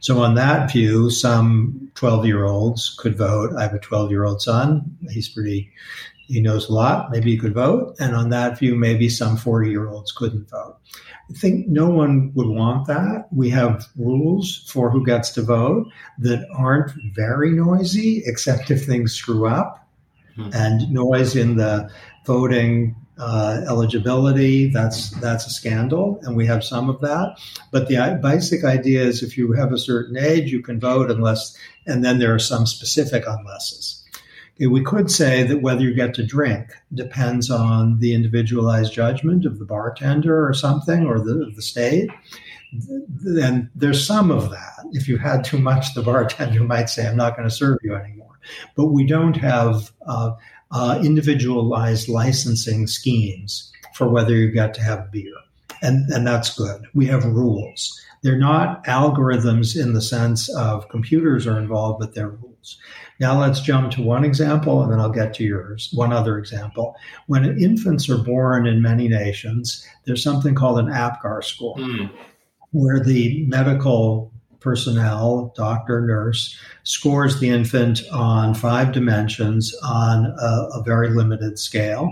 [0.00, 3.54] So, on that view, some 12 year olds could vote.
[3.56, 4.98] I have a 12 year old son.
[5.08, 5.70] He's pretty,
[6.26, 7.10] he knows a lot.
[7.10, 7.96] Maybe he could vote.
[7.98, 10.76] And on that view, maybe some 40 year olds couldn't vote.
[11.28, 13.26] I think no one would want that.
[13.32, 19.12] We have rules for who gets to vote that aren't very noisy, except if things
[19.12, 19.88] screw up.
[20.36, 20.50] Hmm.
[20.52, 21.90] And noise in the
[22.26, 27.38] voting uh, eligibility that's that's a scandal, and we have some of that.
[27.70, 31.56] But the basic idea is, if you have a certain age, you can vote, unless,
[31.86, 34.02] and then there are some specific unlesses.
[34.58, 39.58] We could say that whether you get to drink depends on the individualized judgment of
[39.58, 42.08] the bartender or something, or the, the state.
[43.24, 44.86] And there's some of that.
[44.92, 47.94] If you had too much, the bartender might say, I'm not going to serve you
[47.94, 48.38] anymore.
[48.76, 50.32] But we don't have uh,
[50.70, 55.34] uh, individualized licensing schemes for whether you get to have beer.
[55.82, 56.86] And, and that's good.
[56.94, 58.00] We have rules.
[58.22, 62.78] They're not algorithms in the sense of computers are involved, but they're rules.
[63.20, 65.90] Now let's jump to one example and then I'll get to yours.
[65.94, 66.94] One other example.
[67.26, 72.10] When infants are born in many nations, there's something called an APGAR score, mm.
[72.72, 80.82] where the medical personnel, doctor, nurse, scores the infant on five dimensions on a, a
[80.84, 82.10] very limited scale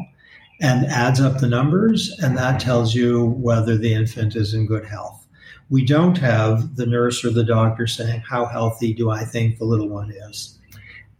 [0.60, 4.86] and adds up the numbers, and that tells you whether the infant is in good
[4.86, 5.26] health.
[5.68, 9.64] We don't have the nurse or the doctor saying, How healthy do I think the
[9.64, 10.58] little one is?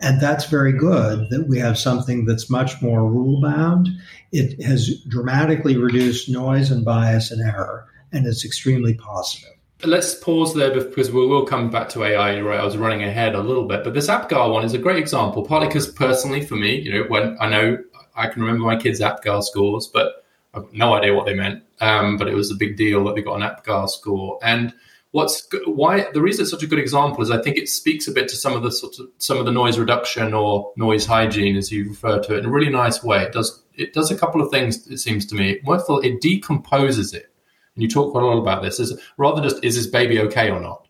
[0.01, 3.89] And that's very good that we have something that's much more rule bound.
[4.33, 9.51] It has dramatically reduced noise and bias and error, and it's extremely positive.
[9.85, 12.37] Let's pause there because we will come back to AI.
[12.37, 14.79] You're right, I was running ahead a little bit, but this APGAR one is a
[14.79, 17.79] great example, partly because personally for me, you know, when I know
[18.17, 21.63] I can remember my kids' APGAR scores, but I've no idea what they meant.
[21.81, 24.39] Um, but it was a big deal that they got an APGAR score.
[24.43, 24.73] And
[25.15, 28.11] what's why the reason it's such a good example is I think it speaks a
[28.11, 31.57] bit to some of the sort of some of the noise reduction or noise hygiene
[31.57, 33.23] as you refer to it in a really nice way.
[33.23, 34.89] It does it does a couple of things.
[34.89, 35.61] It seems to me.
[35.65, 37.31] All, it decomposes it,
[37.77, 38.81] and you talk quite a lot about this.
[38.81, 40.89] Is rather just is this baby okay or not?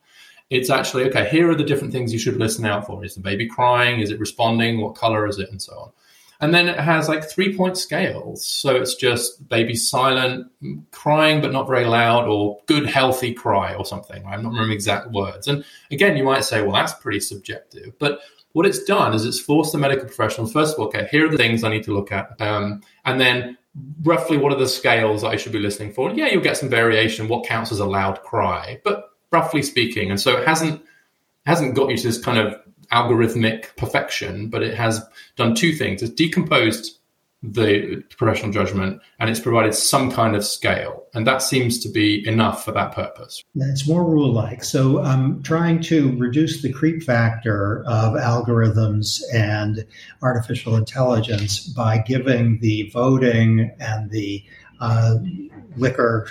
[0.49, 1.29] It's actually okay.
[1.29, 3.05] Here are the different things you should listen out for.
[3.05, 4.01] Is the baby crying?
[4.01, 4.81] Is it responding?
[4.81, 5.51] What color is it?
[5.51, 5.93] And so on.
[6.41, 8.45] And then it has like three point scales.
[8.45, 10.51] So it's just baby silent,
[10.91, 14.25] crying but not very loud, or good healthy cry or something.
[14.27, 15.49] I'm not remembering exact words.
[15.49, 17.99] And again, you might say, well, that's pretty subjective.
[17.99, 18.21] But
[18.53, 21.31] what it's done is it's forced the medical professionals, first of all, okay, here are
[21.31, 22.41] the things I need to look at.
[22.41, 23.59] Um, and then
[24.03, 26.11] roughly what are the scales I should be listening for?
[26.13, 30.11] Yeah, you'll get some variation, what counts as a loud cry, but roughly speaking.
[30.11, 30.83] And so it hasn't
[31.47, 32.55] hasn't got you to this kind of
[32.95, 35.05] algorithmic perfection, but it has
[35.37, 36.03] done two things.
[36.03, 36.99] It's decomposed
[37.43, 42.27] the professional judgment and it's provided some kind of scale and that seems to be
[42.27, 47.03] enough for that purpose it's more rule like so i'm trying to reduce the creep
[47.03, 49.85] factor of algorithms and
[50.23, 54.43] artificial intelligence by giving the voting and the
[54.81, 55.17] uh,
[55.77, 56.27] liquor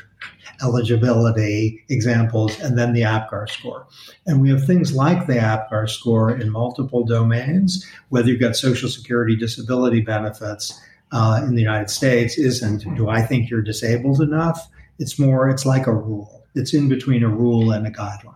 [0.61, 3.87] eligibility examples, and then the APGAR score.
[4.25, 8.89] And we have things like the APGAR score in multiple domains, whether you've got Social
[8.89, 10.79] Security disability benefits
[11.11, 14.67] uh, in the United States isn't, do I think you're disabled enough?
[14.99, 16.43] It's more, it's like a rule.
[16.55, 18.33] It's in between a rule and a guideline.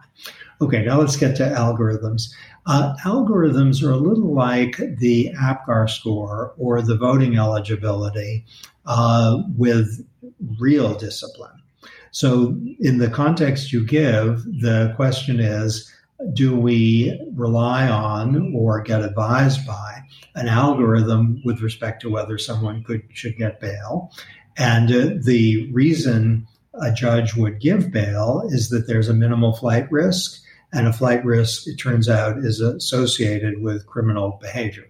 [0.62, 2.34] Okay, now let's get to algorithms.
[2.66, 8.46] Uh, algorithms are a little like the APGAR score or the voting eligibility
[8.86, 10.06] uh, with
[10.60, 11.62] real discipline.
[12.18, 15.94] So, in the context you give, the question is
[16.34, 20.02] do we rely on or get advised by
[20.34, 24.12] an algorithm with respect to whether someone could should get bail?
[24.58, 26.48] And uh, the reason
[26.82, 30.42] a judge would give bail is that there's a minimal flight risk,
[30.74, 34.88] and a flight risk, it turns out, is associated with criminal behavior.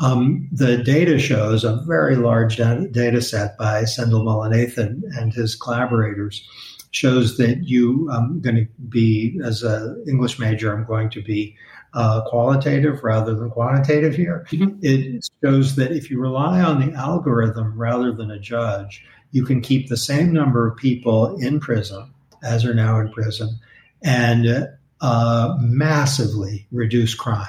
[0.00, 6.46] Um, the data shows a very large data set by Sendhil Mullainathan and his collaborators
[6.90, 11.22] shows that you I'm um, going to be as an English major I'm going to
[11.22, 11.56] be
[11.92, 14.46] uh, qualitative rather than quantitative here.
[14.50, 14.78] Mm-hmm.
[14.82, 19.60] It shows that if you rely on the algorithm rather than a judge, you can
[19.60, 23.58] keep the same number of people in prison as are now in prison
[24.02, 24.68] and
[25.00, 27.46] uh, massively reduce crime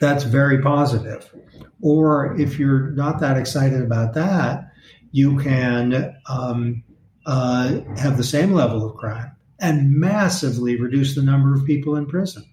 [0.00, 1.32] that's very positive.
[1.80, 4.70] Or if you're not that excited about that,
[5.12, 6.82] you can um,
[7.26, 12.06] uh, have the same level of crime and massively reduce the number of people in
[12.06, 12.44] prison.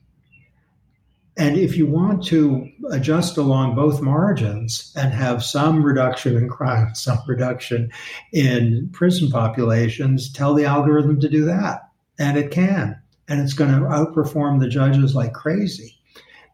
[1.37, 6.93] And if you want to adjust along both margins and have some reduction in crime,
[6.95, 7.91] some reduction
[8.33, 11.89] in prison populations, tell the algorithm to do that.
[12.19, 13.01] And it can.
[13.27, 16.00] And it's going to outperform the judges like crazy.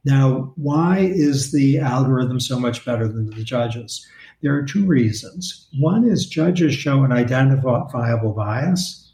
[0.07, 4.07] Now, why is the algorithm so much better than the judges?
[4.41, 5.67] There are two reasons.
[5.77, 9.11] One is judges show an identifiable bias.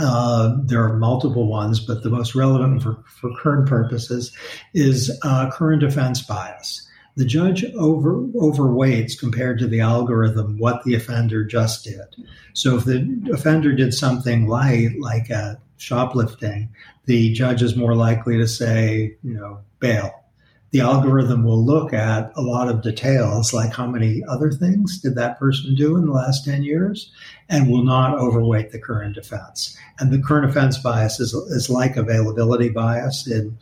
[0.00, 4.36] Uh, there are multiple ones, but the most relevant for, for current purposes
[4.74, 6.84] is uh, current offense bias.
[7.14, 12.26] The judge over, overweights compared to the algorithm what the offender just did.
[12.54, 16.70] So if the offender did something light, like a shoplifting,
[17.04, 20.24] the judge is more likely to say, you know, bail.
[20.70, 25.14] The algorithm will look at a lot of details, like how many other things did
[25.14, 27.10] that person do in the last 10 years,
[27.48, 29.78] and will not overweight the current offense.
[29.98, 33.56] And the current offense bias is, is like availability bias in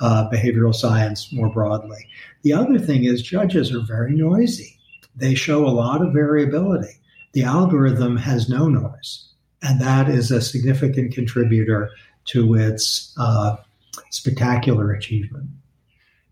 [0.00, 2.08] uh, behavioral science more broadly.
[2.42, 4.78] The other thing is judges are very noisy.
[5.14, 7.00] They show a lot of variability.
[7.32, 9.28] The algorithm has no noise,
[9.62, 11.90] and that is a significant contributor
[12.26, 13.56] to its uh,
[14.10, 15.50] spectacular achievement.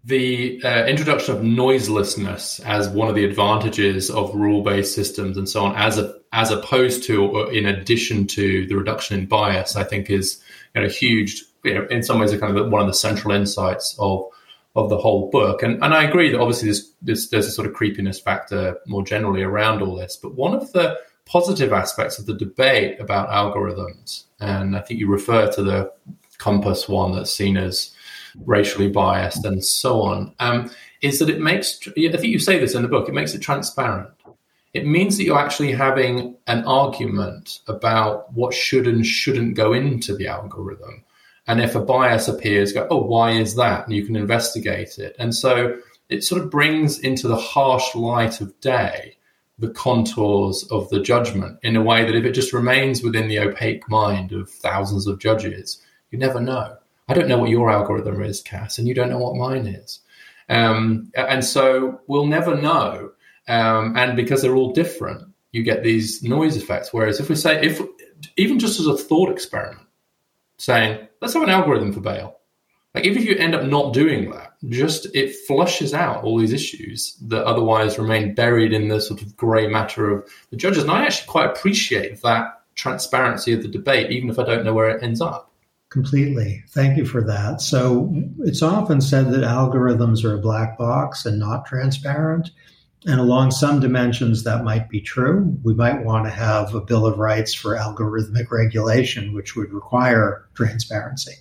[0.07, 5.65] The uh, introduction of noiselessness as one of the advantages of rule-based systems and so
[5.65, 9.85] on, as a, as opposed to or in addition to the reduction in bias, I
[9.85, 10.43] think is
[10.75, 11.43] you know, huge.
[11.65, 14.25] You know, in some ways, a kind of one of the central insights of
[14.77, 15.63] of the whole book.
[15.63, 19.43] And and I agree that obviously there's, there's a sort of creepiness factor more generally
[19.43, 20.17] around all this.
[20.17, 25.09] But one of the positive aspects of the debate about algorithms, and I think you
[25.09, 25.93] refer to the
[26.45, 27.95] COMPAS one that's seen as
[28.45, 32.75] racially biased and so on, um, is that it makes, I think you say this
[32.75, 34.11] in the book, it makes it transparent.
[34.75, 40.17] It means that you're actually having an argument about what should and shouldn't go into
[40.17, 41.05] the algorithm.
[41.47, 43.87] And if a bias appears, go, oh, why is that?
[43.87, 45.15] And you can investigate it.
[45.19, 49.17] And so it sort of brings into the harsh light of day
[49.59, 53.39] the contours of the judgment in a way that if it just remains within the
[53.39, 55.81] opaque mind of thousands of judges,
[56.15, 56.77] you never know.
[57.09, 59.99] I don't know what your algorithm is, Cass, and you don't know what mine is.
[60.49, 63.11] Um, and so we'll never know.
[63.49, 66.93] Um, and because they're all different, you get these noise effects.
[66.93, 67.83] Whereas if we say, if
[68.37, 69.87] even just as a thought experiment,
[70.57, 72.39] saying, let's have an algorithm for bail.
[72.95, 76.53] Like even if you end up not doing that, just it flushes out all these
[76.53, 80.85] issues that otherwise remain buried in the sort of grey matter of the judges.
[80.85, 84.75] And I actually quite appreciate that transparency of the debate, even if I don't know
[84.75, 85.51] where it ends up
[85.95, 86.65] Completely.
[86.71, 87.61] Thank you for that.
[87.61, 92.51] So it's often said that algorithms are a black box and not transparent.
[93.07, 95.57] And along some dimensions, that might be true.
[95.63, 100.45] We might want to have a Bill of Rights for algorithmic regulation, which would require
[100.55, 101.35] transparency.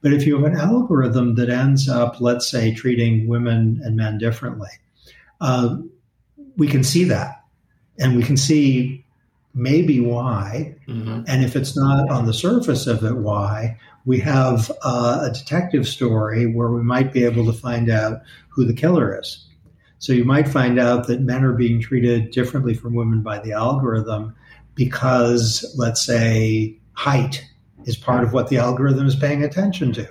[0.00, 4.16] But if you have an algorithm that ends up, let's say, treating women and men
[4.16, 4.70] differently,
[5.42, 5.76] uh,
[6.56, 7.44] we can see that.
[7.98, 9.04] And we can see
[9.54, 10.76] maybe why.
[10.88, 11.22] Mm-hmm.
[11.26, 15.86] And if it's not on the surface of it, why, we have uh, a detective
[15.86, 19.46] story where we might be able to find out who the killer is.
[19.98, 23.52] So you might find out that men are being treated differently from women by the
[23.52, 24.34] algorithm
[24.74, 27.44] because, let's say, height
[27.84, 30.08] is part of what the algorithm is paying attention to.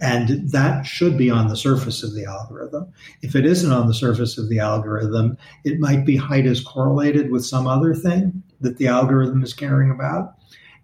[0.00, 2.92] And that should be on the surface of the algorithm.
[3.22, 7.30] If it isn't on the surface of the algorithm, it might be height is correlated
[7.30, 10.34] with some other thing that the algorithm is caring about.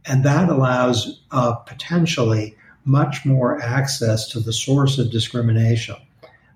[0.07, 5.97] And that allows uh, potentially much more access to the source of discrimination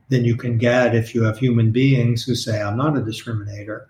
[0.08, 3.86] than you can get if you have human beings who say, I'm not a discriminator.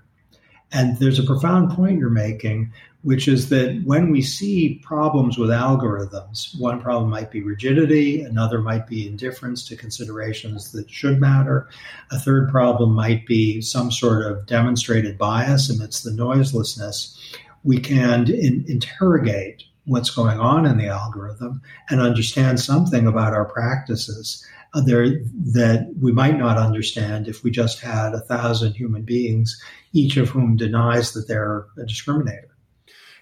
[0.73, 5.51] And there's a profound point you're making, which is that when we see problems with
[5.51, 11.69] algorithms, one problem might be rigidity, another might be indifference to considerations that should matter,
[12.11, 17.17] a third problem might be some sort of demonstrated bias amidst the noiselessness
[17.65, 21.61] we can in, interrogate what's going on in the algorithm
[21.91, 27.51] and understand something about our practices uh, there that we might not understand if we
[27.51, 29.61] just had a thousand human beings,
[29.93, 32.49] each of whom denies that they're a discriminator.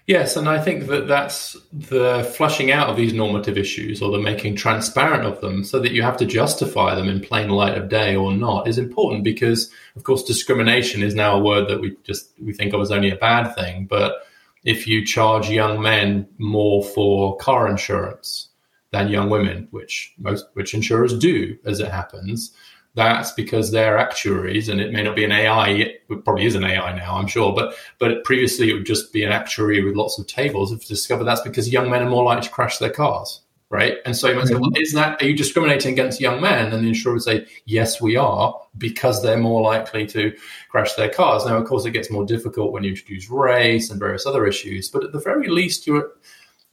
[0.05, 4.19] Yes, and I think that that's the flushing out of these normative issues or the
[4.19, 7.87] making transparent of them so that you have to justify them in plain light of
[7.87, 11.95] day or not is important because, of course, discrimination is now a word that we
[12.03, 13.85] just we think of as only a bad thing.
[13.85, 14.27] But
[14.63, 18.49] if you charge young men more for car insurance
[18.91, 22.53] than young women, which most which insurers do, as it happens,
[22.95, 25.69] that's because they're actuaries, and it may not be an AI.
[25.69, 29.23] It probably is an AI now, I'm sure, but but previously it would just be
[29.23, 30.71] an actuary with lots of tables.
[30.71, 33.42] Have discovered that's because young men are more likely to crash their cars
[33.73, 33.97] right?
[34.05, 34.61] And so you might say, mm-hmm.
[34.61, 36.71] well, isn't that are you discriminating against young men?
[36.71, 40.31] And the insurer would say, yes, we are, because they're more likely to
[40.69, 41.43] crash their cars.
[41.43, 44.89] Now, of course, it gets more difficult when you introduce race and various other issues,
[44.89, 46.11] but at the very least, you're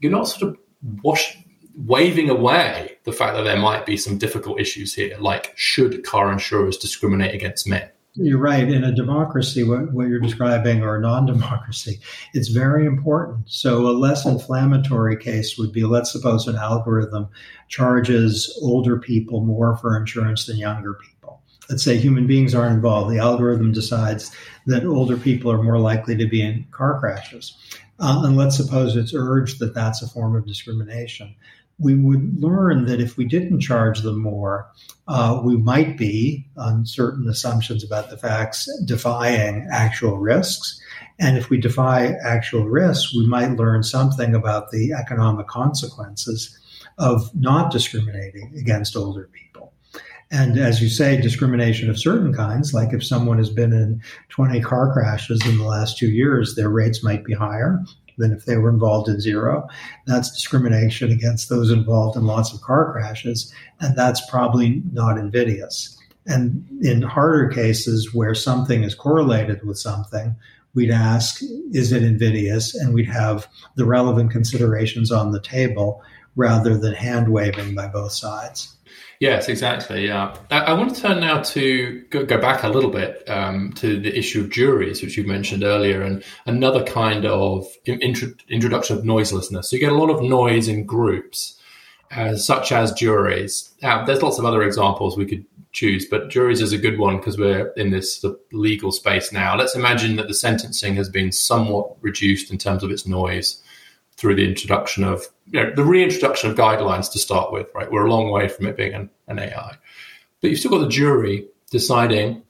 [0.00, 0.58] you're not sort of
[1.02, 1.38] wash,
[1.74, 6.30] waving away the fact that there might be some difficult issues here, like should car
[6.30, 7.88] insurers discriminate against men?
[8.14, 8.68] You're right.
[8.68, 12.00] In a democracy, what, what you're describing, or a non democracy,
[12.34, 13.48] it's very important.
[13.48, 17.28] So, a less inflammatory case would be let's suppose an algorithm
[17.68, 21.40] charges older people more for insurance than younger people.
[21.68, 23.12] Let's say human beings aren't involved.
[23.12, 24.34] The algorithm decides
[24.66, 27.56] that older people are more likely to be in car crashes.
[28.00, 31.36] Uh, and let's suppose it's urged that that's a form of discrimination
[31.80, 34.70] we would learn that if we didn't charge them more,
[35.08, 40.80] uh, we might be, on certain assumptions about the facts, defying actual risks.
[41.18, 46.56] And if we defy actual risks, we might learn something about the economic consequences
[46.98, 49.72] of not discriminating against older people.
[50.30, 54.60] And as you say, discrimination of certain kinds, like if someone has been in 20
[54.60, 57.80] car crashes in the last two years, their rates might be higher
[58.20, 59.68] than if they were involved in zero.
[60.06, 65.96] That's discrimination against those involved in lots of car crashes, and that's probably not invidious.
[66.26, 70.36] And in harder cases where something is correlated with something,
[70.74, 71.42] we'd ask,
[71.72, 72.74] is it invidious?
[72.74, 76.02] And we'd have the relevant considerations on the table
[76.36, 78.76] rather than hand waving by both sides.
[79.20, 80.06] Yes, exactly.
[80.06, 83.70] Yeah, I, I, want to turn now to go, go back a little bit um,
[83.74, 88.96] to the issue of juries, which you mentioned earlier, and another kind of intro, introduction
[88.96, 89.68] of noiselessness.
[89.68, 91.60] So you get a lot of noise in groups,
[92.10, 93.74] uh, such as juries.
[93.82, 97.18] Uh, there's lots of other examples we could choose, but juries is a good one
[97.18, 99.54] because we're in this legal space now.
[99.54, 103.62] Let's imagine that the sentencing has been somewhat reduced in terms of its noise
[104.20, 107.90] through the introduction of you know, the reintroduction of guidelines to start with, right?
[107.90, 109.78] We're a long way from it being an, an AI.
[110.40, 112.42] But you've still got the jury deciding,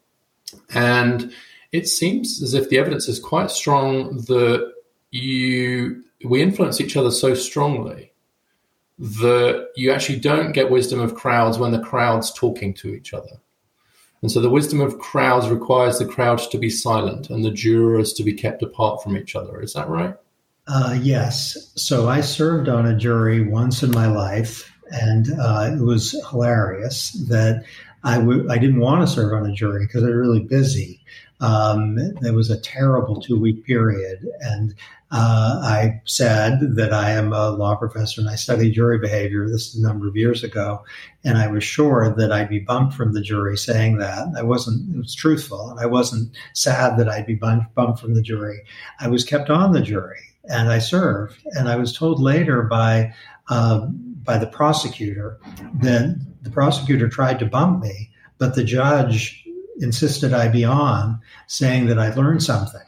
[0.74, 1.32] and
[1.70, 4.72] it seems as if the evidence is quite strong that
[5.12, 8.12] you we influence each other so strongly
[8.98, 13.40] that you actually don't get wisdom of crowds when the crowd's talking to each other.
[14.22, 18.12] And so the wisdom of crowds requires the crowd to be silent and the jurors
[18.14, 19.62] to be kept apart from each other.
[19.62, 20.16] Is that right?
[20.72, 21.72] Uh, yes.
[21.74, 27.10] So I served on a jury once in my life, and uh, it was hilarious
[27.28, 27.64] that
[28.04, 31.00] I w- I didn't want to serve on a jury because they're really busy.
[31.40, 34.28] Um, there was a terrible two week period.
[34.40, 34.74] And
[35.10, 39.48] uh, I said that I am a law professor and I study jury behavior.
[39.48, 40.84] This is a number of years ago.
[41.24, 44.28] And I was sure that I'd be bumped from the jury saying that.
[44.36, 45.70] I wasn't, it was truthful.
[45.70, 48.60] And I wasn't sad that I'd be bumped, bumped from the jury.
[49.00, 51.38] I was kept on the jury and I served.
[51.52, 53.14] And I was told later by,
[53.48, 55.38] uh, by the prosecutor
[55.80, 59.44] that the prosecutor tried to bump me, but the judge
[59.80, 62.82] insisted I be on, saying that I learned something.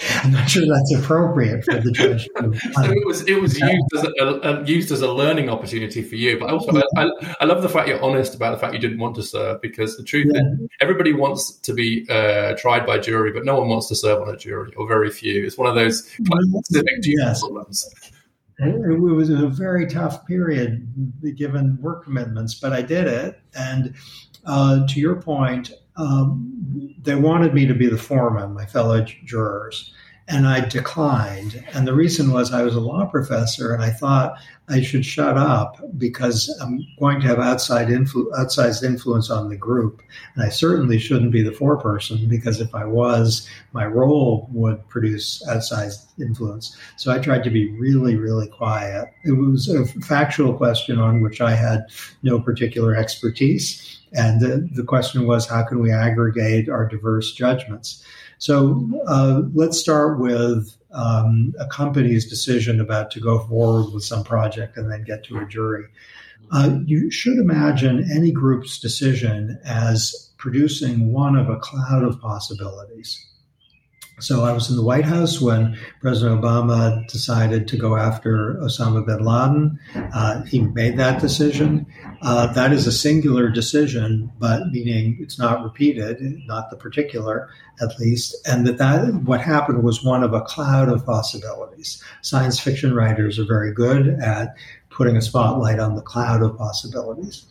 [0.00, 2.28] I'm not sure that's appropriate for the judge.
[2.36, 6.38] so it was it was used as a, used as a learning opportunity for you.
[6.38, 9.16] But also, I, I, love the fact you're honest about the fact you didn't want
[9.16, 10.40] to serve because the truth yeah.
[10.40, 14.22] is everybody wants to be uh, tried by jury, but no one wants to serve
[14.22, 15.44] on a jury, or very few.
[15.44, 17.40] It's one of those specific yes.
[17.40, 17.92] problems.
[18.60, 20.86] It was a very tough period
[21.36, 23.40] given work commitments, but I did it.
[23.56, 23.94] And
[24.44, 29.94] uh, to your point, um, they wanted me to be the foreman, my fellow jurors,
[30.28, 31.64] and I declined.
[31.72, 35.38] And the reason was I was a law professor, and I thought I should shut
[35.38, 40.02] up because I'm going to have outside influ- outsized influence on the group,
[40.34, 45.42] and I certainly shouldn't be the foreperson because if I was, my role would produce
[45.48, 46.76] outsized influence.
[46.96, 49.08] So I tried to be really, really quiet.
[49.24, 51.86] It was a factual question on which I had
[52.22, 58.04] no particular expertise and the, the question was, how can we aggregate our diverse judgments?
[58.38, 64.24] So uh, let's start with um, a company's decision about to go forward with some
[64.24, 65.86] project and then get to a jury.
[66.50, 73.26] Uh, you should imagine any group's decision as producing one of a cloud of possibilities.
[74.20, 79.06] So I was in the White House when President Obama decided to go after Osama
[79.06, 79.78] bin Laden.
[80.12, 81.86] Uh, he made that decision.
[82.22, 87.48] Uh, that is a singular decision, but meaning it's not repeated, not the particular,
[87.80, 92.02] at least, and that that what happened was one of a cloud of possibilities.
[92.22, 94.56] Science fiction writers are very good at
[94.90, 97.46] putting a spotlight on the cloud of possibilities.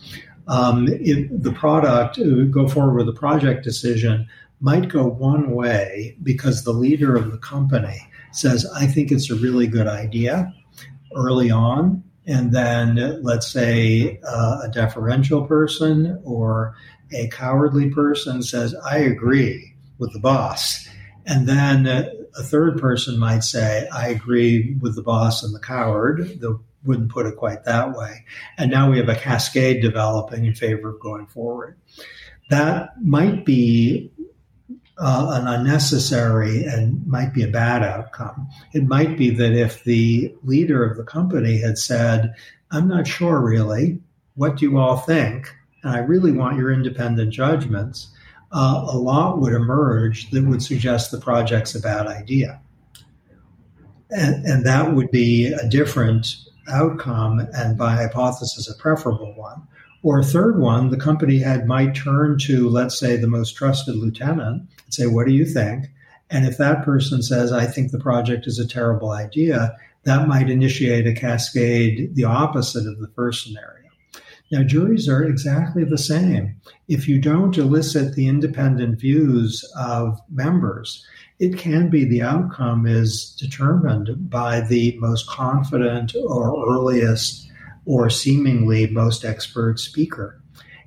[0.49, 4.27] Um, if the product, uh, go forward with a project decision
[4.59, 7.99] might go one way because the leader of the company
[8.31, 10.53] says, I think it's a really good idea
[11.15, 12.03] early on.
[12.25, 16.75] And then, let's say, uh, a deferential person or
[17.13, 20.87] a cowardly person says, I agree with the boss.
[21.25, 26.39] And then a third person might say, I agree with the boss and the coward.
[26.39, 26.47] They
[26.83, 28.25] wouldn't put it quite that way.
[28.57, 31.77] And now we have a cascade developing in favor of going forward.
[32.49, 34.11] That might be
[34.99, 38.47] uh, an unnecessary and might be a bad outcome.
[38.73, 42.33] It might be that if the leader of the company had said,
[42.71, 43.99] I'm not sure really,
[44.35, 45.53] what do you all think?
[45.83, 48.09] And I really want your independent judgments,
[48.51, 52.59] uh, a lot would emerge that would suggest the project's a bad idea.
[54.09, 56.27] And, and that would be a different
[56.69, 59.67] outcome and by hypothesis a preferable one.
[60.03, 63.95] Or a third one, the company had might turn to, let's say, the most trusted
[63.95, 65.87] lieutenant and say, What do you think?
[66.29, 70.49] And if that person says, I think the project is a terrible idea, that might
[70.49, 73.89] initiate a cascade the opposite of the first scenario.
[74.51, 76.55] Now, juries are exactly the same.
[76.87, 81.05] If you don't elicit the independent views of members,
[81.39, 87.51] it can be the outcome is determined by the most confident or earliest
[87.87, 90.39] or seemingly most expert speaker.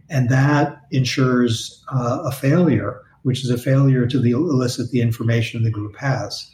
[0.08, 5.62] And that ensures uh, a failure which is a failure to the, elicit the information
[5.62, 6.50] the group has.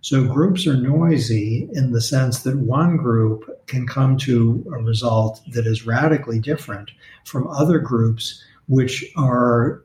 [0.00, 5.42] So groups are noisy in the sense that one group can come to a result
[5.52, 6.90] that is radically different
[7.24, 9.82] from other groups which are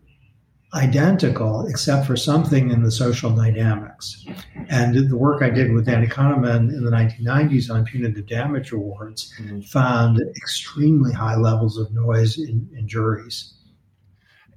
[0.74, 4.26] identical except for something in the social dynamics.
[4.70, 9.34] And the work I did with Danny Kahneman in the 1990s on punitive damage awards
[9.40, 9.62] mm-hmm.
[9.62, 13.54] found extremely high levels of noise in, in juries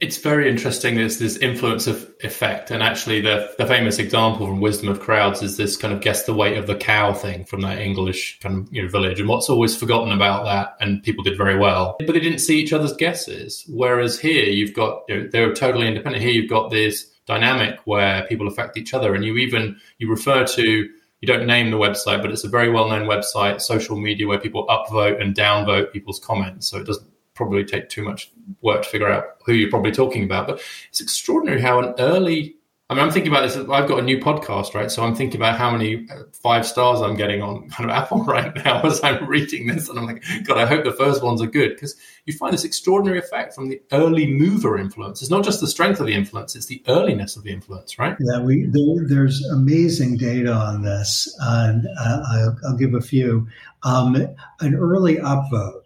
[0.00, 0.96] it's very interesting.
[0.96, 5.42] There's this influence of effect, and actually, the the famous example from Wisdom of Crowds
[5.42, 8.58] is this kind of guess the weight of the cow thing from that English kind
[8.58, 9.20] of you know village.
[9.20, 12.60] And what's always forgotten about that, and people did very well, but they didn't see
[12.60, 13.64] each other's guesses.
[13.68, 16.22] Whereas here, you've got you know, they're totally independent.
[16.22, 20.44] Here, you've got this dynamic where people affect each other, and you even you refer
[20.46, 20.88] to
[21.20, 24.38] you don't name the website, but it's a very well known website, social media, where
[24.38, 26.68] people upvote and downvote people's comments.
[26.68, 28.30] So it doesn't probably take too much
[28.62, 30.46] work to figure out who you're probably talking about.
[30.46, 32.56] But it's extraordinary how an early
[32.90, 33.56] I mean, I'm thinking about this.
[33.56, 34.90] I've got a new podcast, right?
[34.90, 38.22] So I'm thinking about how many uh, five stars I'm getting on kind of Apple
[38.24, 41.40] right now as I'm reading this, and I'm like, God, I hope the first ones
[41.40, 45.22] are good because you find this extraordinary effect from the early mover influence.
[45.22, 48.18] It's not just the strength of the influence; it's the earliness of the influence, right?
[48.20, 53.48] Yeah, we there, there's amazing data on this, and uh, I'll, I'll, give a few.
[53.82, 54.14] Um,
[54.60, 55.83] an early upvote,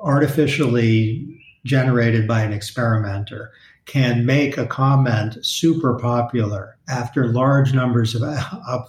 [0.00, 3.52] artificially generated by an experimenter
[3.86, 8.88] can make a comment super popular after large numbers of, of,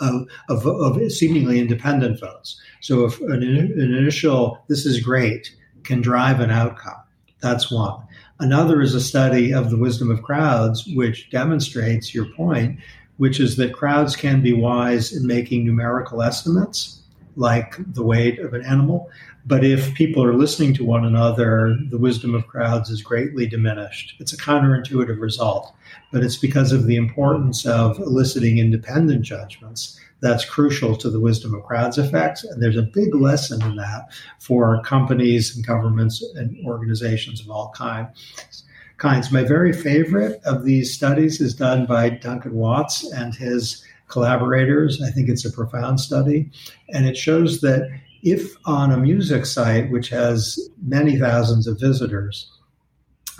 [0.00, 2.60] of, of, seemingly independent votes.
[2.80, 7.02] So, if an, an initial, this is great, can drive an outcome,
[7.40, 8.00] that's one.
[8.38, 12.78] Another is a study of the wisdom of crowds, which demonstrates your point,
[13.16, 17.02] which is that crowds can be wise in making numerical estimates,
[17.34, 19.10] like the weight of an animal,
[19.48, 24.14] but if people are listening to one another, the wisdom of crowds is greatly diminished.
[24.20, 25.74] It's a counterintuitive result,
[26.12, 31.54] but it's because of the importance of eliciting independent judgments that's crucial to the wisdom
[31.54, 32.44] of crowds effects.
[32.44, 37.70] And there's a big lesson in that for companies and governments and organizations of all
[37.74, 38.64] kinds.
[38.98, 39.32] Kinds.
[39.32, 45.00] My very favorite of these studies is done by Duncan Watts and his collaborators.
[45.00, 46.50] I think it's a profound study,
[46.88, 47.88] and it shows that
[48.22, 52.50] if on a music site which has many thousands of visitors,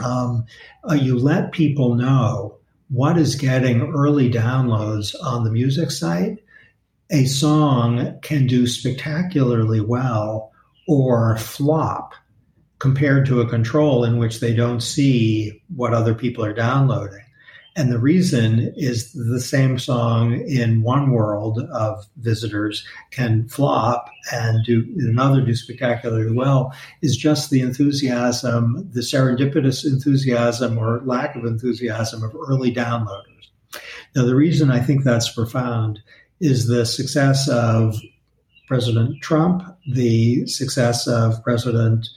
[0.04, 0.44] um,
[0.88, 2.58] uh, you let people know
[2.88, 6.38] what is getting early downloads on the music site,
[7.10, 10.52] a song can do spectacularly well
[10.86, 12.14] or flop
[12.78, 17.24] compared to a control in which they don't see what other people are downloading.
[17.78, 24.64] And the reason is the same song in one world of visitors can flop and
[24.64, 31.44] do another do spectacularly well is just the enthusiasm, the serendipitous enthusiasm or lack of
[31.44, 33.46] enthusiasm of early downloaders.
[34.16, 36.00] Now, the reason I think that's profound
[36.40, 37.94] is the success of
[38.66, 39.62] President Trump,
[39.94, 42.08] the success of President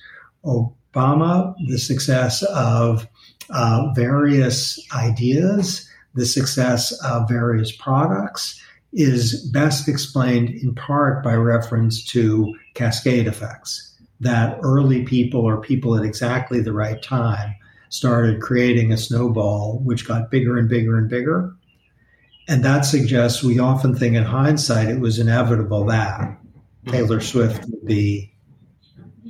[0.43, 3.07] Obama, the success of
[3.51, 8.61] uh, various ideas, the success of various products
[8.93, 13.95] is best explained in part by reference to cascade effects.
[14.19, 17.55] That early people or people at exactly the right time
[17.89, 21.53] started creating a snowball which got bigger and bigger and bigger.
[22.47, 26.37] And that suggests we often think in hindsight it was inevitable that
[26.87, 28.33] Taylor Swift would be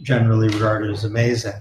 [0.02, 1.54] generally regarded as amazing.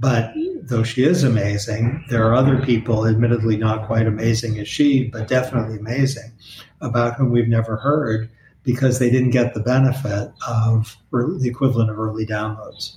[0.00, 0.32] But
[0.62, 5.28] though she is amazing, there are other people, admittedly not quite amazing as she, but
[5.28, 6.32] definitely amazing,
[6.80, 8.30] about whom we've never heard
[8.62, 12.96] because they didn't get the benefit of the equivalent of early downloads.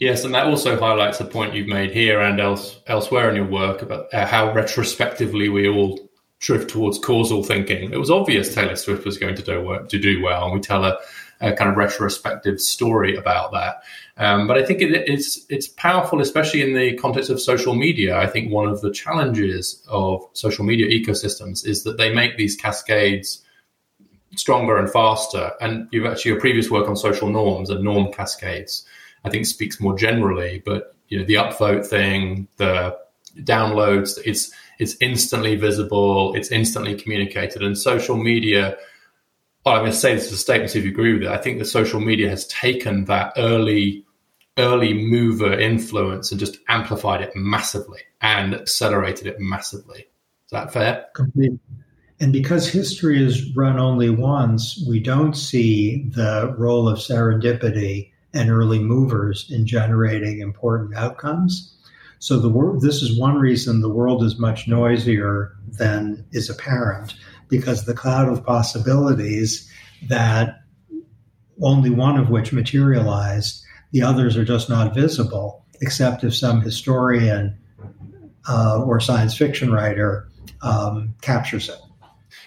[0.00, 3.46] Yes, and that also highlights the point you've made here and else, elsewhere in your
[3.46, 5.98] work about uh, how retrospectively we all
[6.40, 7.92] drift towards causal thinking.
[7.92, 10.60] It was obvious Taylor Swift was going to do, work, to do well, and we
[10.60, 10.98] tell a,
[11.40, 13.82] a kind of retrospective story about that.
[14.16, 18.16] Um, but I think it, it's it's powerful, especially in the context of social media.
[18.16, 22.56] I think one of the challenges of social media ecosystems is that they make these
[22.56, 23.42] cascades
[24.36, 25.52] stronger and faster.
[25.60, 28.84] And you've actually your previous work on social norms and norm cascades,
[29.24, 30.62] I think speaks more generally.
[30.64, 32.96] But you know the upvote thing, the
[33.38, 38.76] downloads, it's it's instantly visible, it's instantly communicated, and social media
[39.64, 41.28] well, I'm going to say this as a statement, see if you agree with it.
[41.28, 44.04] I think that social media has taken that early,
[44.58, 50.00] early mover influence and just amplified it massively and accelerated it massively.
[50.00, 51.06] Is that fair?
[51.14, 51.58] Completely.
[52.20, 58.50] And because history is run only once, we don't see the role of serendipity and
[58.50, 61.74] early movers in generating important outcomes.
[62.18, 67.14] So the wor- this is one reason the world is much noisier than is apparent
[67.48, 69.70] because the cloud of possibilities
[70.08, 70.60] that
[71.62, 77.56] only one of which materialized, the others are just not visible, except if some historian
[78.48, 80.28] uh, or science fiction writer
[80.62, 81.78] um, captures it.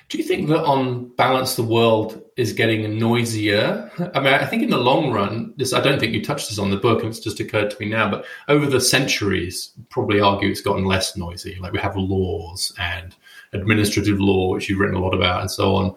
[0.10, 3.92] Do you think that on balance, the world is getting noisier?
[4.16, 6.60] I mean, I think in the long run, this I don't think you touched this
[6.60, 8.10] on the book, and it's just occurred to me now.
[8.10, 11.58] But over the centuries, probably argue it's gotten less noisy.
[11.60, 13.14] Like we have laws and
[13.58, 15.96] administrative law, which you've written a lot about, and so on.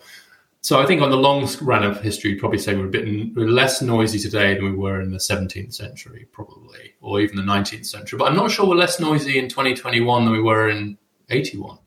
[0.62, 3.34] So I think on the long run of history, you'd probably say we're a bit
[3.34, 7.42] we're less noisy today than we were in the 17th century, probably, or even the
[7.42, 8.18] 19th century.
[8.18, 10.98] But I'm not sure we're less noisy in 2021 than we were in
[11.30, 11.78] 81.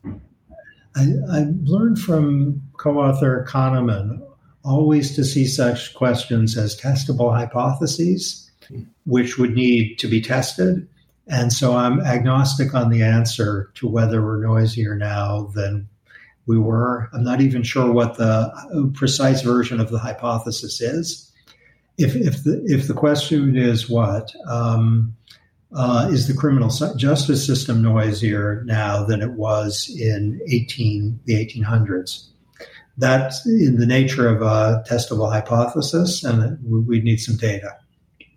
[0.96, 4.20] I, I learned from co-author Kahneman
[4.64, 8.82] always to see such questions as testable hypotheses, hmm.
[9.04, 10.88] which would need to be tested,
[11.26, 15.88] And so I'm agnostic on the answer to whether we're noisier now than
[16.46, 17.08] we were.
[17.12, 21.32] I'm not even sure what the precise version of the hypothesis is.
[21.96, 25.14] If, if, the, if the question is what, um,
[25.74, 32.28] uh, is the criminal justice system noisier now than it was in 18, the 1800s?
[32.96, 37.76] That's in the nature of a testable hypothesis, and we need some data.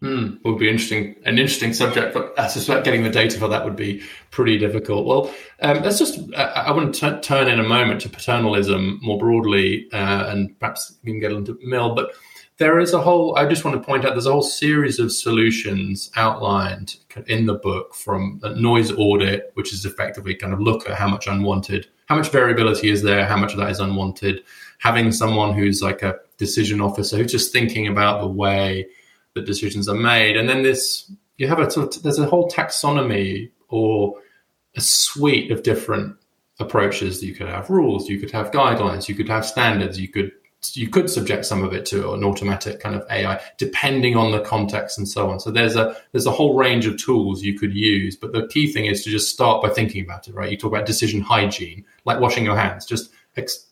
[0.02, 3.66] Mm, would be interesting, an interesting subject, but I suspect getting the data for that
[3.66, 5.08] would be pretty difficult.
[5.08, 9.00] Well, um, let's just, uh, I want to t- turn in a moment to paternalism
[9.02, 12.12] more broadly, uh, and perhaps we can get into Mill, but
[12.58, 15.12] there is a whole, I just want to point out there's a whole series of
[15.12, 20.88] solutions outlined in the book from a noise audit, which is effectively kind of look
[20.88, 24.44] at how much unwanted, how much variability is there, how much of that is unwanted,
[24.78, 28.86] having someone who's like a decision officer who's just thinking about the way
[29.38, 30.36] that decisions are made.
[30.36, 34.16] And then this, you have a sort of, there's a whole taxonomy or
[34.76, 36.18] a suite of different
[36.60, 37.24] approaches.
[37.24, 40.32] You could have rules, you could have guidelines, you could have standards, you could
[40.74, 44.42] you could subject some of it to an automatic kind of AI, depending on the
[44.42, 45.40] context and so on.
[45.40, 48.72] So there's a there's a whole range of tools you could use, but the key
[48.72, 50.34] thing is to just start by thinking about it.
[50.34, 50.50] Right?
[50.50, 52.86] You talk about decision hygiene, like washing your hands.
[52.86, 53.68] Just ex-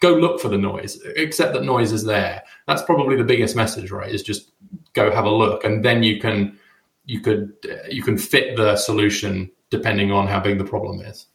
[0.00, 2.42] go look for the noise, accept that noise is there.
[2.66, 4.10] That's probably the biggest message, right?
[4.10, 4.50] Is just
[4.98, 6.58] go have a look, and then you can
[7.04, 7.52] you could
[7.88, 11.26] you can fit the solution depending on how big the problem is.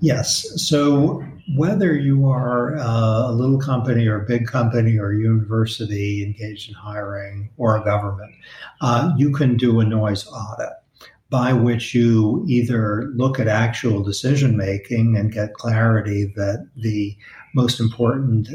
[0.00, 0.46] Yes.
[0.56, 1.24] So
[1.56, 6.68] whether you are uh, a little company or a big company or a university engaged
[6.68, 8.34] in hiring or a government,
[8.82, 10.74] uh, you can do a noise audit
[11.30, 17.16] by which you either look at actual decision making and get clarity that the
[17.54, 18.48] most important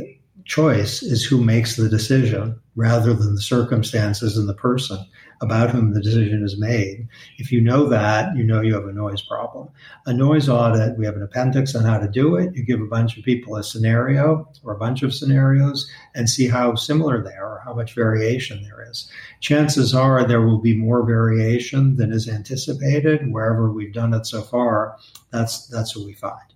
[0.45, 4.97] choice is who makes the decision rather than the circumstances and the person
[5.39, 7.07] about whom the decision is made.
[7.38, 9.69] If you know that, you know you have a noise problem.
[10.07, 12.55] A noise audit, we have an appendix on how to do it.
[12.55, 16.47] You give a bunch of people a scenario or a bunch of scenarios and see
[16.47, 19.09] how similar they are or how much variation there is.
[19.41, 24.41] Chances are there will be more variation than is anticipated wherever we've done it so
[24.41, 24.97] far.
[25.32, 26.51] That's that's what we find.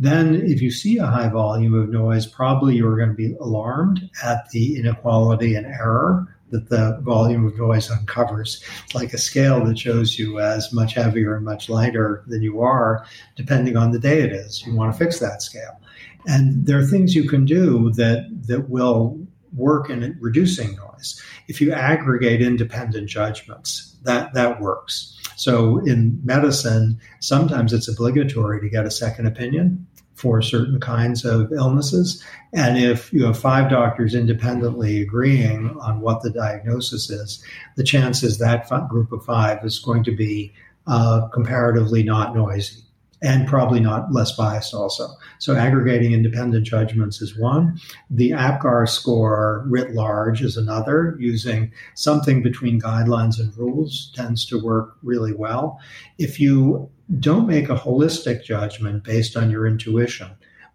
[0.00, 4.08] Then, if you see a high volume of noise, probably you're going to be alarmed
[4.24, 8.62] at the inequality and error that the volume of noise uncovers.
[8.84, 12.60] It's like a scale that shows you as much heavier and much lighter than you
[12.60, 13.06] are,
[13.36, 14.64] depending on the day it is.
[14.66, 15.80] You want to fix that scale.
[16.26, 19.18] And there are things you can do that, that will
[19.54, 21.20] work in reducing noise.
[21.48, 25.16] If you aggregate independent judgments, that, that works.
[25.36, 29.86] So in medicine, sometimes it's obligatory to get a second opinion
[30.20, 32.22] for certain kinds of illnesses.
[32.52, 37.42] And if you have five doctors independently agreeing on what the diagnosis is,
[37.76, 40.52] the chances that group of five is going to be
[40.86, 42.82] uh, comparatively not noisy
[43.22, 45.08] and probably not less biased also.
[45.38, 47.78] So aggregating independent judgments is one.
[48.08, 51.16] The APGAR score writ large is another.
[51.18, 55.78] Using something between guidelines and rules tends to work really well.
[56.18, 60.30] If you don't make a holistic judgment based on your intuition,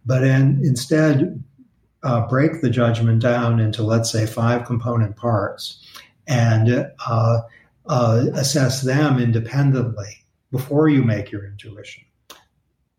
[0.05, 1.43] but in, instead
[2.03, 5.83] uh, break the judgment down into, let's say, five component parts
[6.27, 7.41] and uh,
[7.87, 12.03] uh, assess them independently before you make your intuition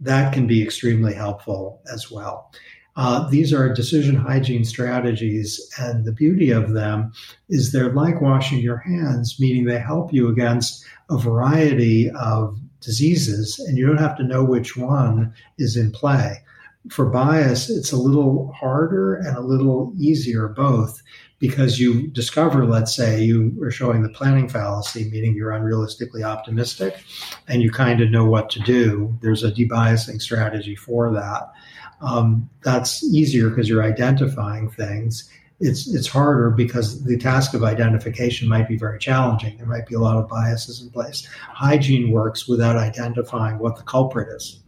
[0.00, 2.50] that can be extremely helpful as well.
[2.96, 7.12] Uh, these are decision hygiene strategies, and the beauty of them
[7.50, 13.58] is they're like washing your hands, meaning they help you against a variety of diseases,
[13.58, 16.42] and you don't have to know which one is in play.
[16.90, 21.02] For bias, it's a little harder and a little easier both
[21.38, 27.04] because you discover, let's say, you are showing the planning fallacy, meaning you're unrealistically optimistic,
[27.46, 29.16] and you kind of know what to do.
[29.20, 31.52] There's a debiasing strategy for that.
[32.00, 35.30] Um, that's easier because you're identifying things.
[35.58, 39.56] It's it's harder because the task of identification might be very challenging.
[39.56, 41.26] There might be a lot of biases in place.
[41.48, 44.60] Hygiene works without identifying what the culprit is.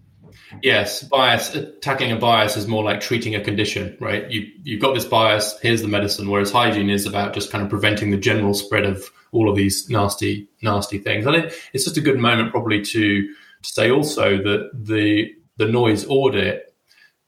[0.62, 4.30] Yes, bias uh, attacking a bias is more like treating a condition, right?
[4.30, 6.28] You you've got this bias, here's the medicine.
[6.28, 9.88] Whereas hygiene is about just kind of preventing the general spread of all of these
[9.90, 11.26] nasty nasty things.
[11.26, 15.66] And it, it's just a good moment probably to, to say also that the the
[15.66, 16.74] noise audit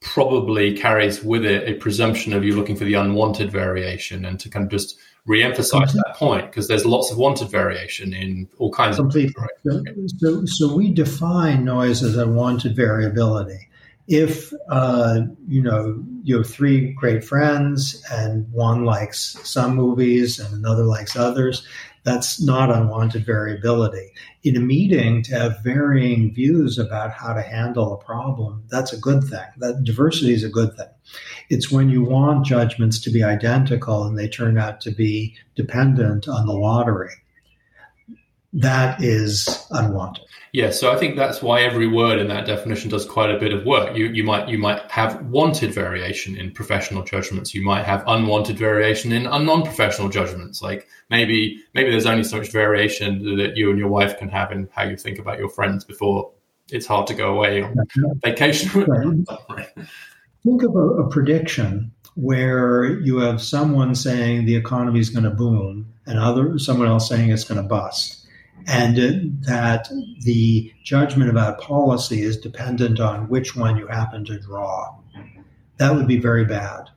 [0.01, 4.49] probably carries with it a presumption of you looking for the unwanted variation and to
[4.49, 4.97] kind of just
[5.27, 9.35] re-emphasize that point because there's lots of wanted variation in all kinds Completely.
[9.67, 9.87] of
[10.19, 13.69] so, so we define noise as unwanted variability
[14.09, 20.53] if uh, you know you have three great friends and one likes some movies and
[20.53, 21.67] another likes others
[22.03, 24.11] That's not unwanted variability.
[24.43, 28.99] In a meeting, to have varying views about how to handle a problem, that's a
[28.99, 29.45] good thing.
[29.59, 30.89] That diversity is a good thing.
[31.51, 36.29] It's when you want judgments to be identical and they turn out to be dependent
[36.29, 37.13] on the lottery.
[38.53, 40.25] That is unwanted.
[40.53, 43.53] Yeah, so I think that's why every word in that definition does quite a bit
[43.53, 43.97] of work.
[43.97, 47.55] You you might you might have wanted variation in professional judgments.
[47.55, 50.61] You might have unwanted variation in uh, non-professional judgments.
[50.61, 54.51] Like maybe maybe there's only so much variation that you and your wife can have
[54.51, 56.33] in how you think about your friends before
[56.73, 57.77] it's hard to go away on
[58.25, 59.27] vacation.
[60.45, 65.31] Think of a, a prediction where you have someone saying the economy is going to
[65.31, 68.21] boom and other someone else saying it's going to bust
[68.67, 69.89] and that
[70.23, 74.95] the judgment about policy is dependent on which one you happen to draw.
[75.79, 76.91] That would be very bad.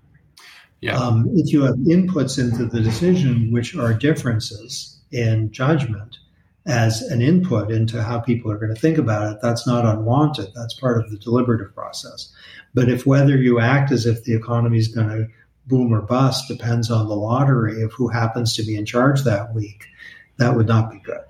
[0.81, 0.97] Yeah.
[0.97, 6.17] Um, if you have inputs into the decision which are differences in judgment
[6.65, 10.47] as an input into how people are going to think about it, that's not unwanted.
[10.55, 12.33] That's part of the deliberative process.
[12.73, 15.27] But if whether you act as if the economy is going to
[15.67, 19.53] boom or bust depends on the lottery of who happens to be in charge that
[19.53, 19.85] week,
[20.37, 21.21] that would not be good.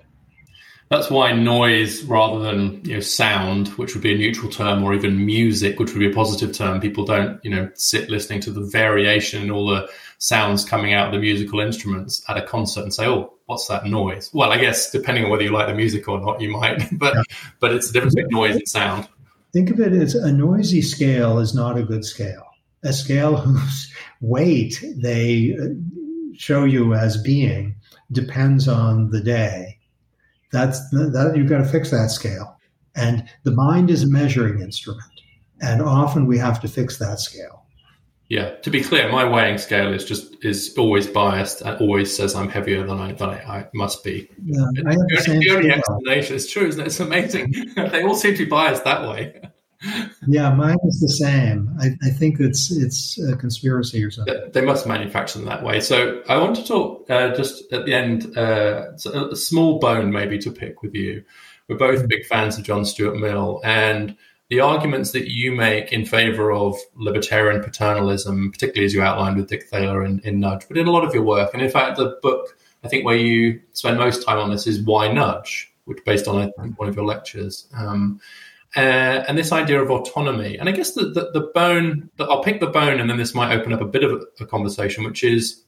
[0.90, 4.94] That's why noise rather than you know sound, which would be a neutral term, or
[4.94, 8.50] even music, which would be a positive term, people don't you know sit listening to
[8.50, 9.88] the variation and all the
[10.18, 13.86] sounds coming out of the musical instruments at a concert and say, "Oh, what's that
[13.86, 16.86] noise?" Well, I guess depending on whether you like the music or not, you might,
[16.98, 17.22] but yeah.
[17.60, 19.08] but it's the difference between noise and sound.
[19.54, 22.44] Think of it as a noisy scale is not a good scale.
[22.82, 23.90] A scale whose
[24.20, 25.68] weight they uh,
[26.36, 27.76] show you as being
[28.12, 29.78] depends on the day
[30.54, 32.56] that's that you've got to fix that scale.
[32.94, 35.02] And the mind is a measuring instrument.
[35.60, 37.63] And often we have to fix that scale.
[38.28, 42.34] Yeah, to be clear, my weighing scale is just is always biased and always says
[42.34, 44.30] I'm heavier than I than I, I must be.
[44.42, 46.86] Yeah, I the, the, only explanation is true, isn't it?
[46.86, 47.54] It's amazing.
[47.76, 49.40] they all seem to be biased that way.
[50.26, 51.76] yeah, mine is the same.
[51.78, 54.50] I, I, think it's it's a conspiracy or something.
[54.52, 55.80] They must manufacture them that way.
[55.80, 60.38] So I want to talk uh, just at the end, uh, a small bone maybe
[60.38, 61.24] to pick with you.
[61.68, 62.08] We're both mm-hmm.
[62.08, 64.16] big fans of John Stuart Mill, and
[64.50, 69.48] the arguments that you make in favor of libertarian paternalism, particularly as you outlined with
[69.48, 71.96] Dick Thaler in, in Nudge, but in a lot of your work, and in fact,
[71.96, 76.04] the book I think where you spend most time on this is Why Nudge, which
[76.04, 77.66] based on think, one of your lectures.
[77.74, 78.20] Um,
[78.76, 80.58] uh, and this idea of autonomy.
[80.58, 83.34] And I guess the, the, the bone, the, I'll pick the bone, and then this
[83.34, 85.62] might open up a bit of a, a conversation, which is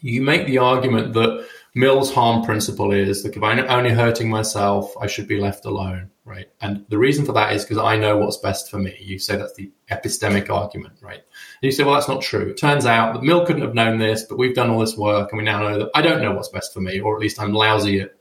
[0.00, 4.92] you make the argument that Mill's harm principle is that if I'm only hurting myself,
[5.00, 6.48] I should be left alone, right?
[6.60, 8.96] And the reason for that is because I know what's best for me.
[9.00, 11.20] You say that's the epistemic argument, right?
[11.20, 12.48] And you say, well, that's not true.
[12.48, 15.30] It turns out that Mill couldn't have known this, but we've done all this work
[15.30, 17.40] and we now know that I don't know what's best for me, or at least
[17.40, 18.16] I'm lousy at,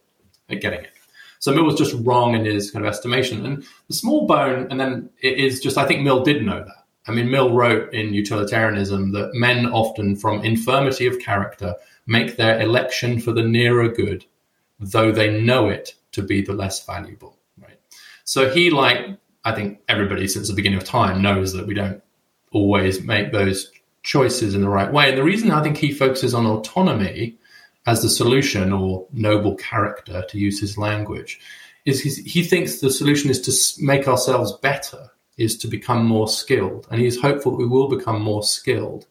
[0.49, 0.91] at getting it.
[1.39, 3.45] So Mill was just wrong in his kind of estimation.
[3.45, 6.75] And the small bone, and then it is just, I think Mill did know that.
[7.07, 11.75] I mean, Mill wrote in Utilitarianism that men often, from infirmity of character,
[12.09, 14.25] make their election for the nearer good,
[14.79, 17.37] though they know it to be the less valuable.
[17.61, 17.79] Right.
[18.23, 22.01] So he, like I think everybody since the beginning of time, knows that we don't
[22.51, 25.09] always make those choices in the right way.
[25.09, 27.37] And the reason I think he focuses on autonomy
[27.85, 31.39] as the solution or noble character, to use his language,
[31.85, 36.87] is he thinks the solution is to make ourselves better, is to become more skilled.
[36.89, 39.05] And he's hopeful that we will become more skilled.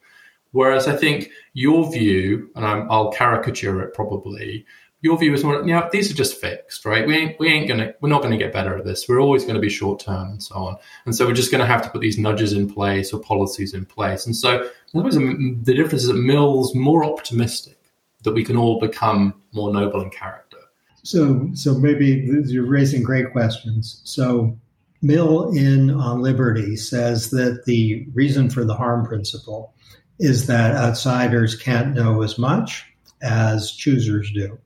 [0.53, 4.64] Whereas I think your view, and i will caricature it probably,
[5.01, 7.07] your view is more, you know, these are just fixed, right?
[7.07, 9.09] We ain't, we ain't gonna, we're not gonna get better at this.
[9.09, 10.76] We're always gonna be short term and so on.
[11.05, 13.84] And so we're just gonna have to put these nudges in place or policies in
[13.84, 14.26] place.
[14.26, 17.78] And so the difference is that Mill's more optimistic
[18.22, 20.59] that we can all become more noble in character?
[21.03, 24.01] So, so maybe you're raising great questions.
[24.05, 24.59] So,
[25.01, 29.72] Mill in On Liberty says that the reason for the harm principle
[30.18, 32.84] is that outsiders can't know as much
[33.22, 34.58] as choosers do.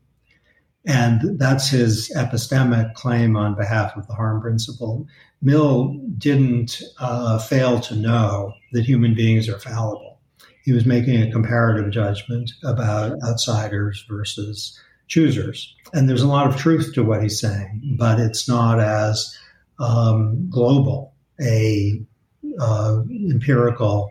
[0.84, 5.06] And that's his epistemic claim on behalf of the harm principle.
[5.40, 10.12] Mill didn't uh, fail to know that human beings are fallible
[10.62, 14.78] he was making a comparative judgment about outsiders versus
[15.08, 15.74] choosers.
[15.92, 19.36] And there's a lot of truth to what he's saying, but it's not as
[19.78, 22.00] um, global a
[22.60, 24.10] uh, empirical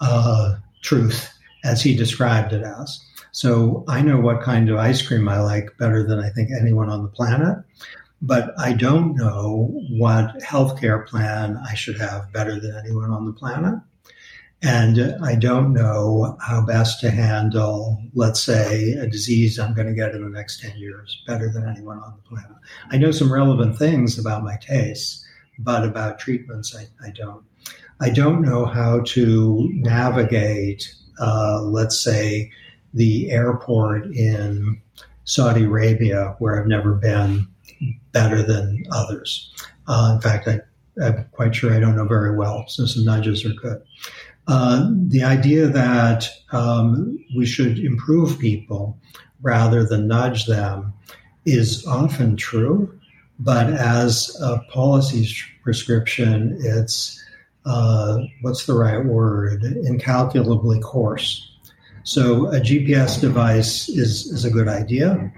[0.00, 1.32] uh, truth
[1.64, 3.00] as he described it as.
[3.32, 6.88] So I know what kind of ice cream I like better than I think anyone
[6.88, 7.58] on the planet,
[8.20, 13.32] but I don't know what healthcare plan I should have better than anyone on the
[13.32, 13.80] planet.
[14.62, 19.94] And I don't know how best to handle, let's say, a disease I'm going to
[19.94, 22.56] get in the next 10 years better than anyone on the planet.
[22.90, 25.24] I know some relevant things about my tastes,
[25.58, 27.42] but about treatments, I, I don't.
[28.00, 32.50] I don't know how to navigate, uh, let's say,
[32.94, 34.80] the airport in
[35.24, 37.46] Saudi Arabia, where I've never been,
[38.12, 39.52] better than others.
[39.86, 40.60] Uh, in fact, I,
[41.02, 43.82] am quite sure I don't know very well, so some nudges are good.
[44.48, 48.98] Uh, the idea that um, we should improve people
[49.42, 50.92] rather than nudge them
[51.44, 52.92] is often true,
[53.38, 55.28] but as a policy
[55.62, 57.22] prescription, it's
[57.64, 59.62] uh, what's the right word?
[59.64, 61.46] Incalculably coarse.
[62.02, 65.32] So a GPS device is, is a good idea.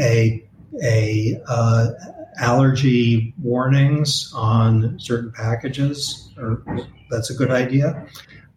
[0.00, 0.44] A
[0.82, 1.88] a uh,
[2.38, 6.62] allergy warnings on certain packages, or
[7.10, 8.06] that's a good idea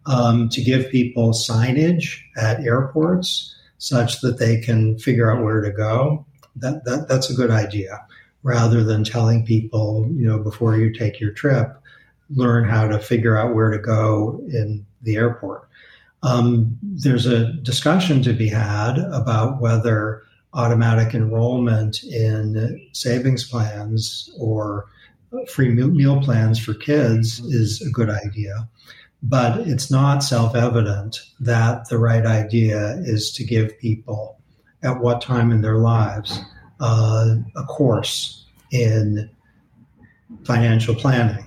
[0.06, 5.72] um, to give people signage at airports such that they can figure out where to
[5.72, 6.24] go.
[6.56, 8.04] That, that that's a good idea,
[8.42, 11.81] rather than telling people, you know, before you take your trip,
[12.34, 15.68] learn how to figure out where to go in the airport.
[16.22, 20.22] Um, there's a discussion to be had about whether
[20.54, 24.86] automatic enrollment in savings plans or
[25.48, 28.68] free meal plans for kids is a good idea.
[29.22, 34.38] But it's not self evident that the right idea is to give people,
[34.82, 36.40] at what time in their lives,
[36.80, 39.30] uh, a course in
[40.44, 41.46] financial planning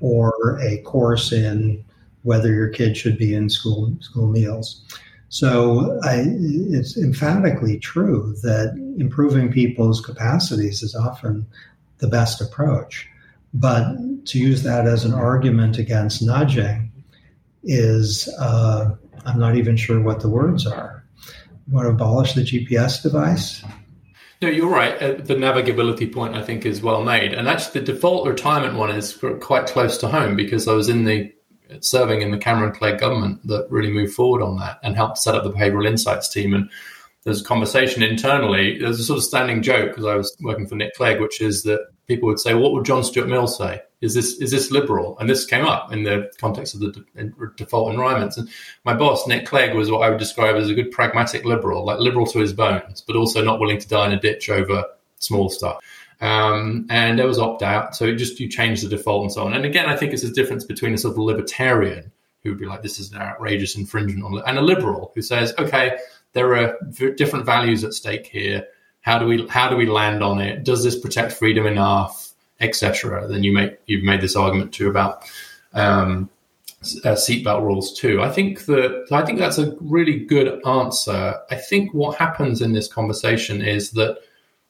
[0.00, 1.84] or a course in
[2.22, 4.82] whether your kid should be in school school meals.
[5.28, 11.46] So I, it's emphatically true that improving people's capacities is often
[11.98, 13.08] the best approach.
[13.52, 13.96] But
[14.26, 16.92] to use that as an argument against nudging
[17.64, 21.04] is uh, I'm not even sure what the words are.
[21.68, 23.64] Want to abolish the GPS device?
[24.42, 25.00] No, you're right.
[25.00, 28.90] Uh, the navigability point I think is well made, and actually the default retirement one
[28.90, 31.32] is quite close to home because I was in the
[31.80, 35.34] serving in the Cameron Clegg government that really moved forward on that and helped set
[35.34, 36.54] up the behavioral insights team.
[36.54, 36.70] And
[37.24, 38.78] there's a conversation internally.
[38.78, 41.64] There's a sort of standing joke because I was working for Nick Clegg, which is
[41.64, 43.80] that people would say, "What would John Stuart Mill say?
[44.00, 47.32] Is this is this liberal?" And this came up in the context of the de-
[47.56, 48.36] default environments.
[48.36, 48.48] And
[48.84, 51.98] my boss, Nick Clegg, was what I would describe as a good pragmatic liberal, like
[51.98, 54.84] liberal to his bones, but also not willing to die in a ditch over
[55.18, 55.78] small stuff.
[56.20, 59.52] Um, and there was opt out, so just you change the default and so on.
[59.52, 62.10] And again, I think it's a difference between a sort of libertarian
[62.42, 65.52] who would be like, "This is an outrageous infringement," on, and a liberal who says,
[65.58, 65.96] "Okay."
[66.36, 66.76] there are
[67.14, 68.66] different values at stake here.
[69.00, 70.64] How do we how do we land on it?
[70.64, 72.25] Does this protect freedom enough,
[72.60, 73.26] etc.?
[73.28, 75.24] Then you make you've made this argument too about
[75.74, 76.28] um,
[77.04, 78.22] uh, seatbelt rules too.
[78.22, 81.34] I think that I think that's a really good answer.
[81.50, 84.18] I think what happens in this conversation is that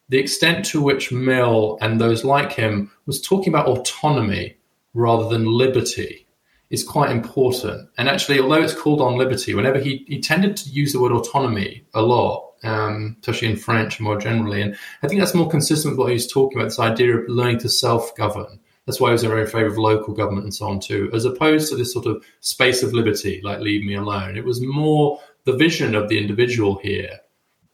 [0.09, 4.57] the extent to which Mill and those like him was talking about autonomy
[4.95, 6.26] rather than liberty
[6.71, 7.89] is quite important.
[7.97, 11.13] And actually, although it's called on liberty, whenever he, he tended to use the word
[11.13, 14.63] autonomy a lot, um, especially in French more generally.
[14.63, 17.59] And I think that's more consistent with what he's talking about this idea of learning
[17.61, 18.61] to self govern.
[18.87, 21.25] That's why he was in very favor of local government and so on too, as
[21.25, 24.37] opposed to this sort of space of liberty, like leave me alone.
[24.37, 27.21] It was more the vision of the individual here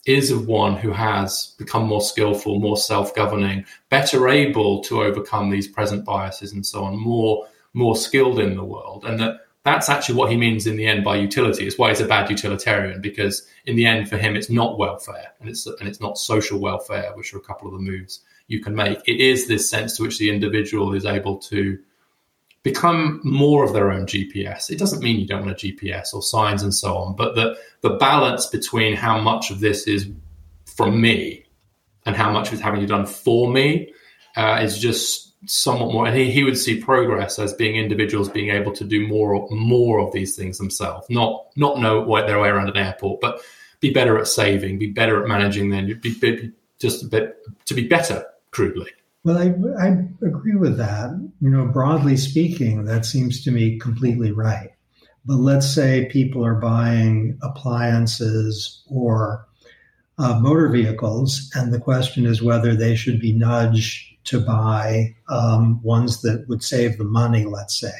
[0.06, 5.50] is of one who has become more skillful, more self governing, better able to overcome
[5.50, 9.88] these present biases and so on, more more skilled in the world, and that that's
[9.88, 11.66] actually what he means in the end by utility.
[11.66, 15.32] It's why he's a bad utilitarian because in the end, for him, it's not welfare
[15.40, 18.60] and it's and it's not social welfare, which are a couple of the moves you
[18.60, 18.98] can make.
[19.06, 21.78] It is this sense to which the individual is able to
[22.62, 24.70] become more of their own GPS.
[24.70, 27.56] It doesn't mean you don't want a GPS or signs and so on, but the
[27.82, 30.08] the balance between how much of this is
[30.66, 31.44] from me
[32.04, 33.92] and how much is having be done for me
[34.36, 38.50] uh, is just somewhat more and he, he would see progress as being individuals being
[38.50, 42.68] able to do more more of these things themselves not not know their way around
[42.68, 43.40] an airport but
[43.80, 47.36] be better at saving be better at managing then be, be just a bit
[47.66, 48.90] to be better crudely.
[49.24, 49.88] Well I, I
[50.26, 51.10] agree with that.
[51.40, 54.70] You know broadly speaking that seems to me completely right.
[55.24, 59.46] But let's say people are buying appliances or
[60.18, 65.82] uh, motor vehicles and the question is whether they should be nudged to buy um,
[65.82, 67.92] ones that would save the money, let's say,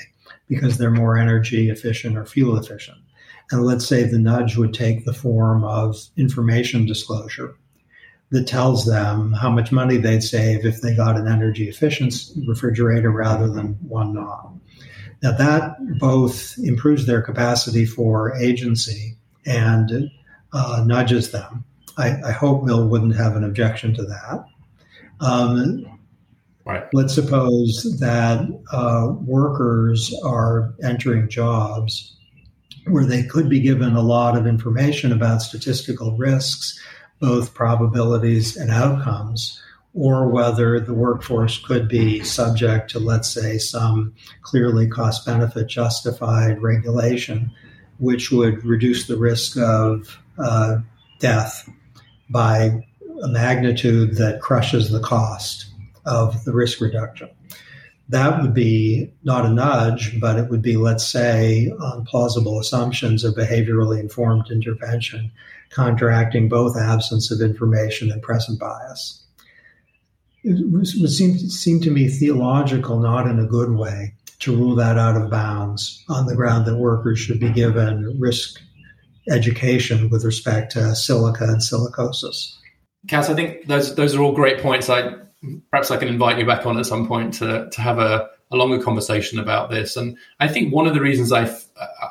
[0.49, 2.99] because they're more energy efficient or fuel efficient.
[3.51, 7.57] And let's say the nudge would take the form of information disclosure
[8.31, 12.15] that tells them how much money they'd save if they got an energy efficient
[12.47, 14.53] refrigerator rather than one not.
[15.23, 19.17] Now, that both improves their capacity for agency
[19.47, 20.11] and
[20.53, 21.65] uh, nudges them.
[21.99, 24.47] I, I, hope Mill wouldn't have an objection to that.
[25.21, 25.92] Um,
[26.65, 26.85] right.
[26.93, 28.41] Let's suppose that
[28.73, 32.17] uh, workers are entering jobs
[32.87, 36.79] where they could be given a lot of information about statistical risks,
[37.21, 39.61] both probabilities and outcomes,
[39.95, 46.61] or whether the workforce could be subject to, let's say, some clearly cost benefit justified
[46.61, 47.51] regulation,
[47.99, 50.79] which would reduce the risk of uh,
[51.21, 51.69] death
[52.31, 52.85] by
[53.23, 55.72] a magnitude that crushes the cost
[56.05, 57.31] of the risk reduction.
[58.09, 63.25] That would be not a nudge, but it would be, let's say, on plausible assumptions
[63.25, 65.33] of behaviorally informed intervention,
[65.71, 69.25] contracting both absence of information and present bias.
[70.45, 74.99] It would seem, seem to me theological, not in a good way, to rule that
[74.99, 78.61] out of bounds on the ground that workers should be given risk
[79.31, 82.57] education with respect to silica and silicosis.
[83.09, 84.89] Cass, I think those those are all great points.
[84.89, 85.15] I
[85.71, 88.57] perhaps I can invite you back on at some point to to have a, a
[88.57, 89.97] longer conversation about this.
[89.97, 91.51] And I think one of the reasons I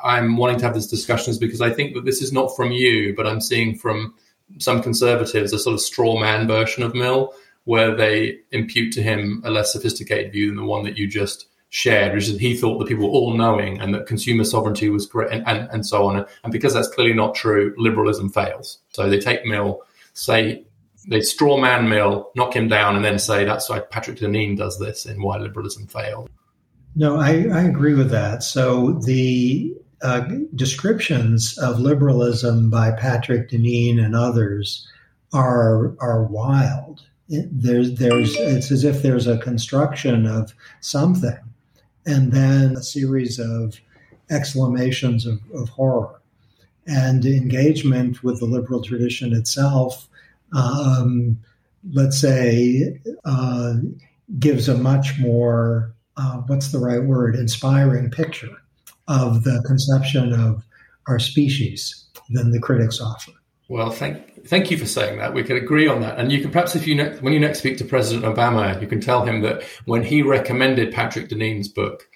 [0.04, 2.72] I'm wanting to have this discussion is because I think that this is not from
[2.72, 4.14] you, but I'm seeing from
[4.58, 7.32] some conservatives a sort of straw man version of Mill,
[7.64, 11.46] where they impute to him a less sophisticated view than the one that you just
[11.70, 15.06] shared, which is he thought that people were all knowing and that consumer sovereignty was
[15.06, 16.26] great and, and, and so on.
[16.44, 18.78] And because that's clearly not true, liberalism fails.
[18.90, 19.80] So they take Mill,
[20.12, 20.66] say
[21.06, 24.78] they straw man Mill, knock him down, and then say that's why Patrick Deneen does
[24.78, 26.30] this in Why Liberalism Failed.
[26.94, 28.42] No, I, I agree with that.
[28.42, 34.86] So the uh, descriptions of liberalism by Patrick Deneen and others
[35.32, 37.02] are are wild.
[37.28, 41.38] It, there's there's it's as if there's a construction of something
[42.04, 43.80] and then a series of
[44.30, 46.20] exclamations of, of horror
[46.86, 50.08] and engagement with the liberal tradition itself.
[50.54, 51.38] Um,
[51.92, 53.74] let's say uh,
[54.38, 58.56] gives a much more uh, what's the right word inspiring picture
[59.08, 60.64] of the conception of
[61.08, 63.32] our species than the critics offer.
[63.68, 65.34] Well, thank thank you for saying that.
[65.34, 67.60] We can agree on that, and you can perhaps, if you ne- when you next
[67.60, 72.06] speak to President Obama, you can tell him that when he recommended Patrick Deneen's book,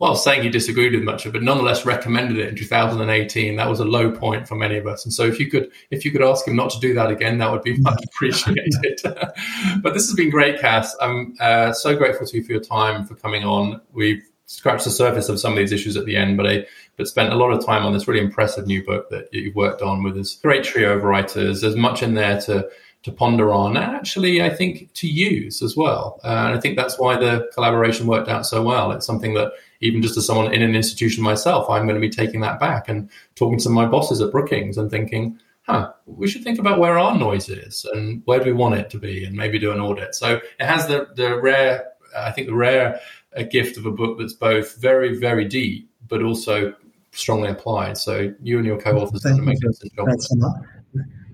[0.00, 3.56] well, saying he disagreed with much of it, but nonetheless recommended it in 2018.
[3.56, 6.04] That was a low point for many of us, and so if you could if
[6.04, 9.00] you could ask him not to do that again, that would be much appreciated.
[9.82, 10.94] but this has been great, Cass.
[11.00, 13.80] I'm uh, so grateful to you for your time for coming on.
[13.92, 17.08] We've scratched the surface of some of these issues at the end, but I but
[17.08, 20.02] spent a lot of time on this really impressive new book that you've worked on
[20.02, 21.60] with this great trio of writers.
[21.60, 22.68] There's much in there to
[23.04, 26.20] to ponder on, and actually, I think to use as well.
[26.22, 28.92] Uh, and I think that's why the collaboration worked out so well.
[28.92, 32.10] It's something that even just as someone in an institution myself, I'm going to be
[32.10, 36.42] taking that back and talking to my bosses at Brookings and thinking, huh, we should
[36.42, 39.36] think about where our noise is and where do we want it to be, and
[39.36, 40.14] maybe do an audit.
[40.14, 43.00] So it has the the rare, I think, the rare
[43.32, 46.74] a gift of a book that's both very, very deep, but also
[47.12, 47.98] strongly applied.
[47.98, 50.06] So you and your co-authors done a magnificent job.
[50.08, 50.42] That's an,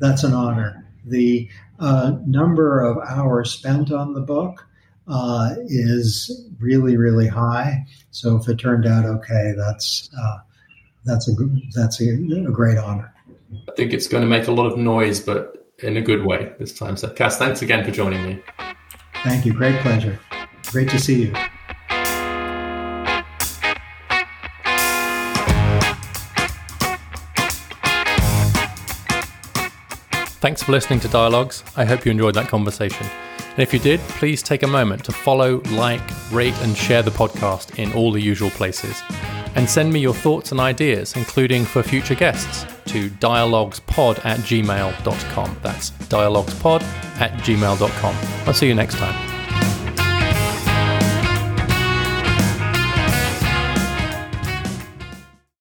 [0.01, 0.85] that's an honor.
[1.07, 4.67] The uh, number of hours spent on the book
[5.07, 7.87] uh, is really, really high.
[8.11, 10.39] So if it turned out okay, that's uh,
[11.05, 11.33] that's a
[11.75, 13.13] that's a, a, great honor.
[13.69, 16.53] I think it's going to make a lot of noise, but in a good way
[16.59, 16.97] this time.
[16.97, 18.43] So, Cass, thanks again for joining me.
[19.23, 19.53] Thank you.
[19.53, 20.19] Great pleasure.
[20.71, 21.35] Great to see you.
[30.41, 31.65] Thanks for listening to Dialogues.
[31.75, 33.07] I hope you enjoyed that conversation.
[33.55, 36.03] And if you did, please take a moment to follow, like,
[36.33, 39.01] rate, and share the podcast in all the usual places.
[39.55, 45.57] And send me your thoughts and ideas, including for future guests, to dialoguespod at gmail.com.
[45.63, 46.83] That's dialoguespod
[47.21, 48.17] at gmail.com.
[48.47, 49.34] I'll see you next time.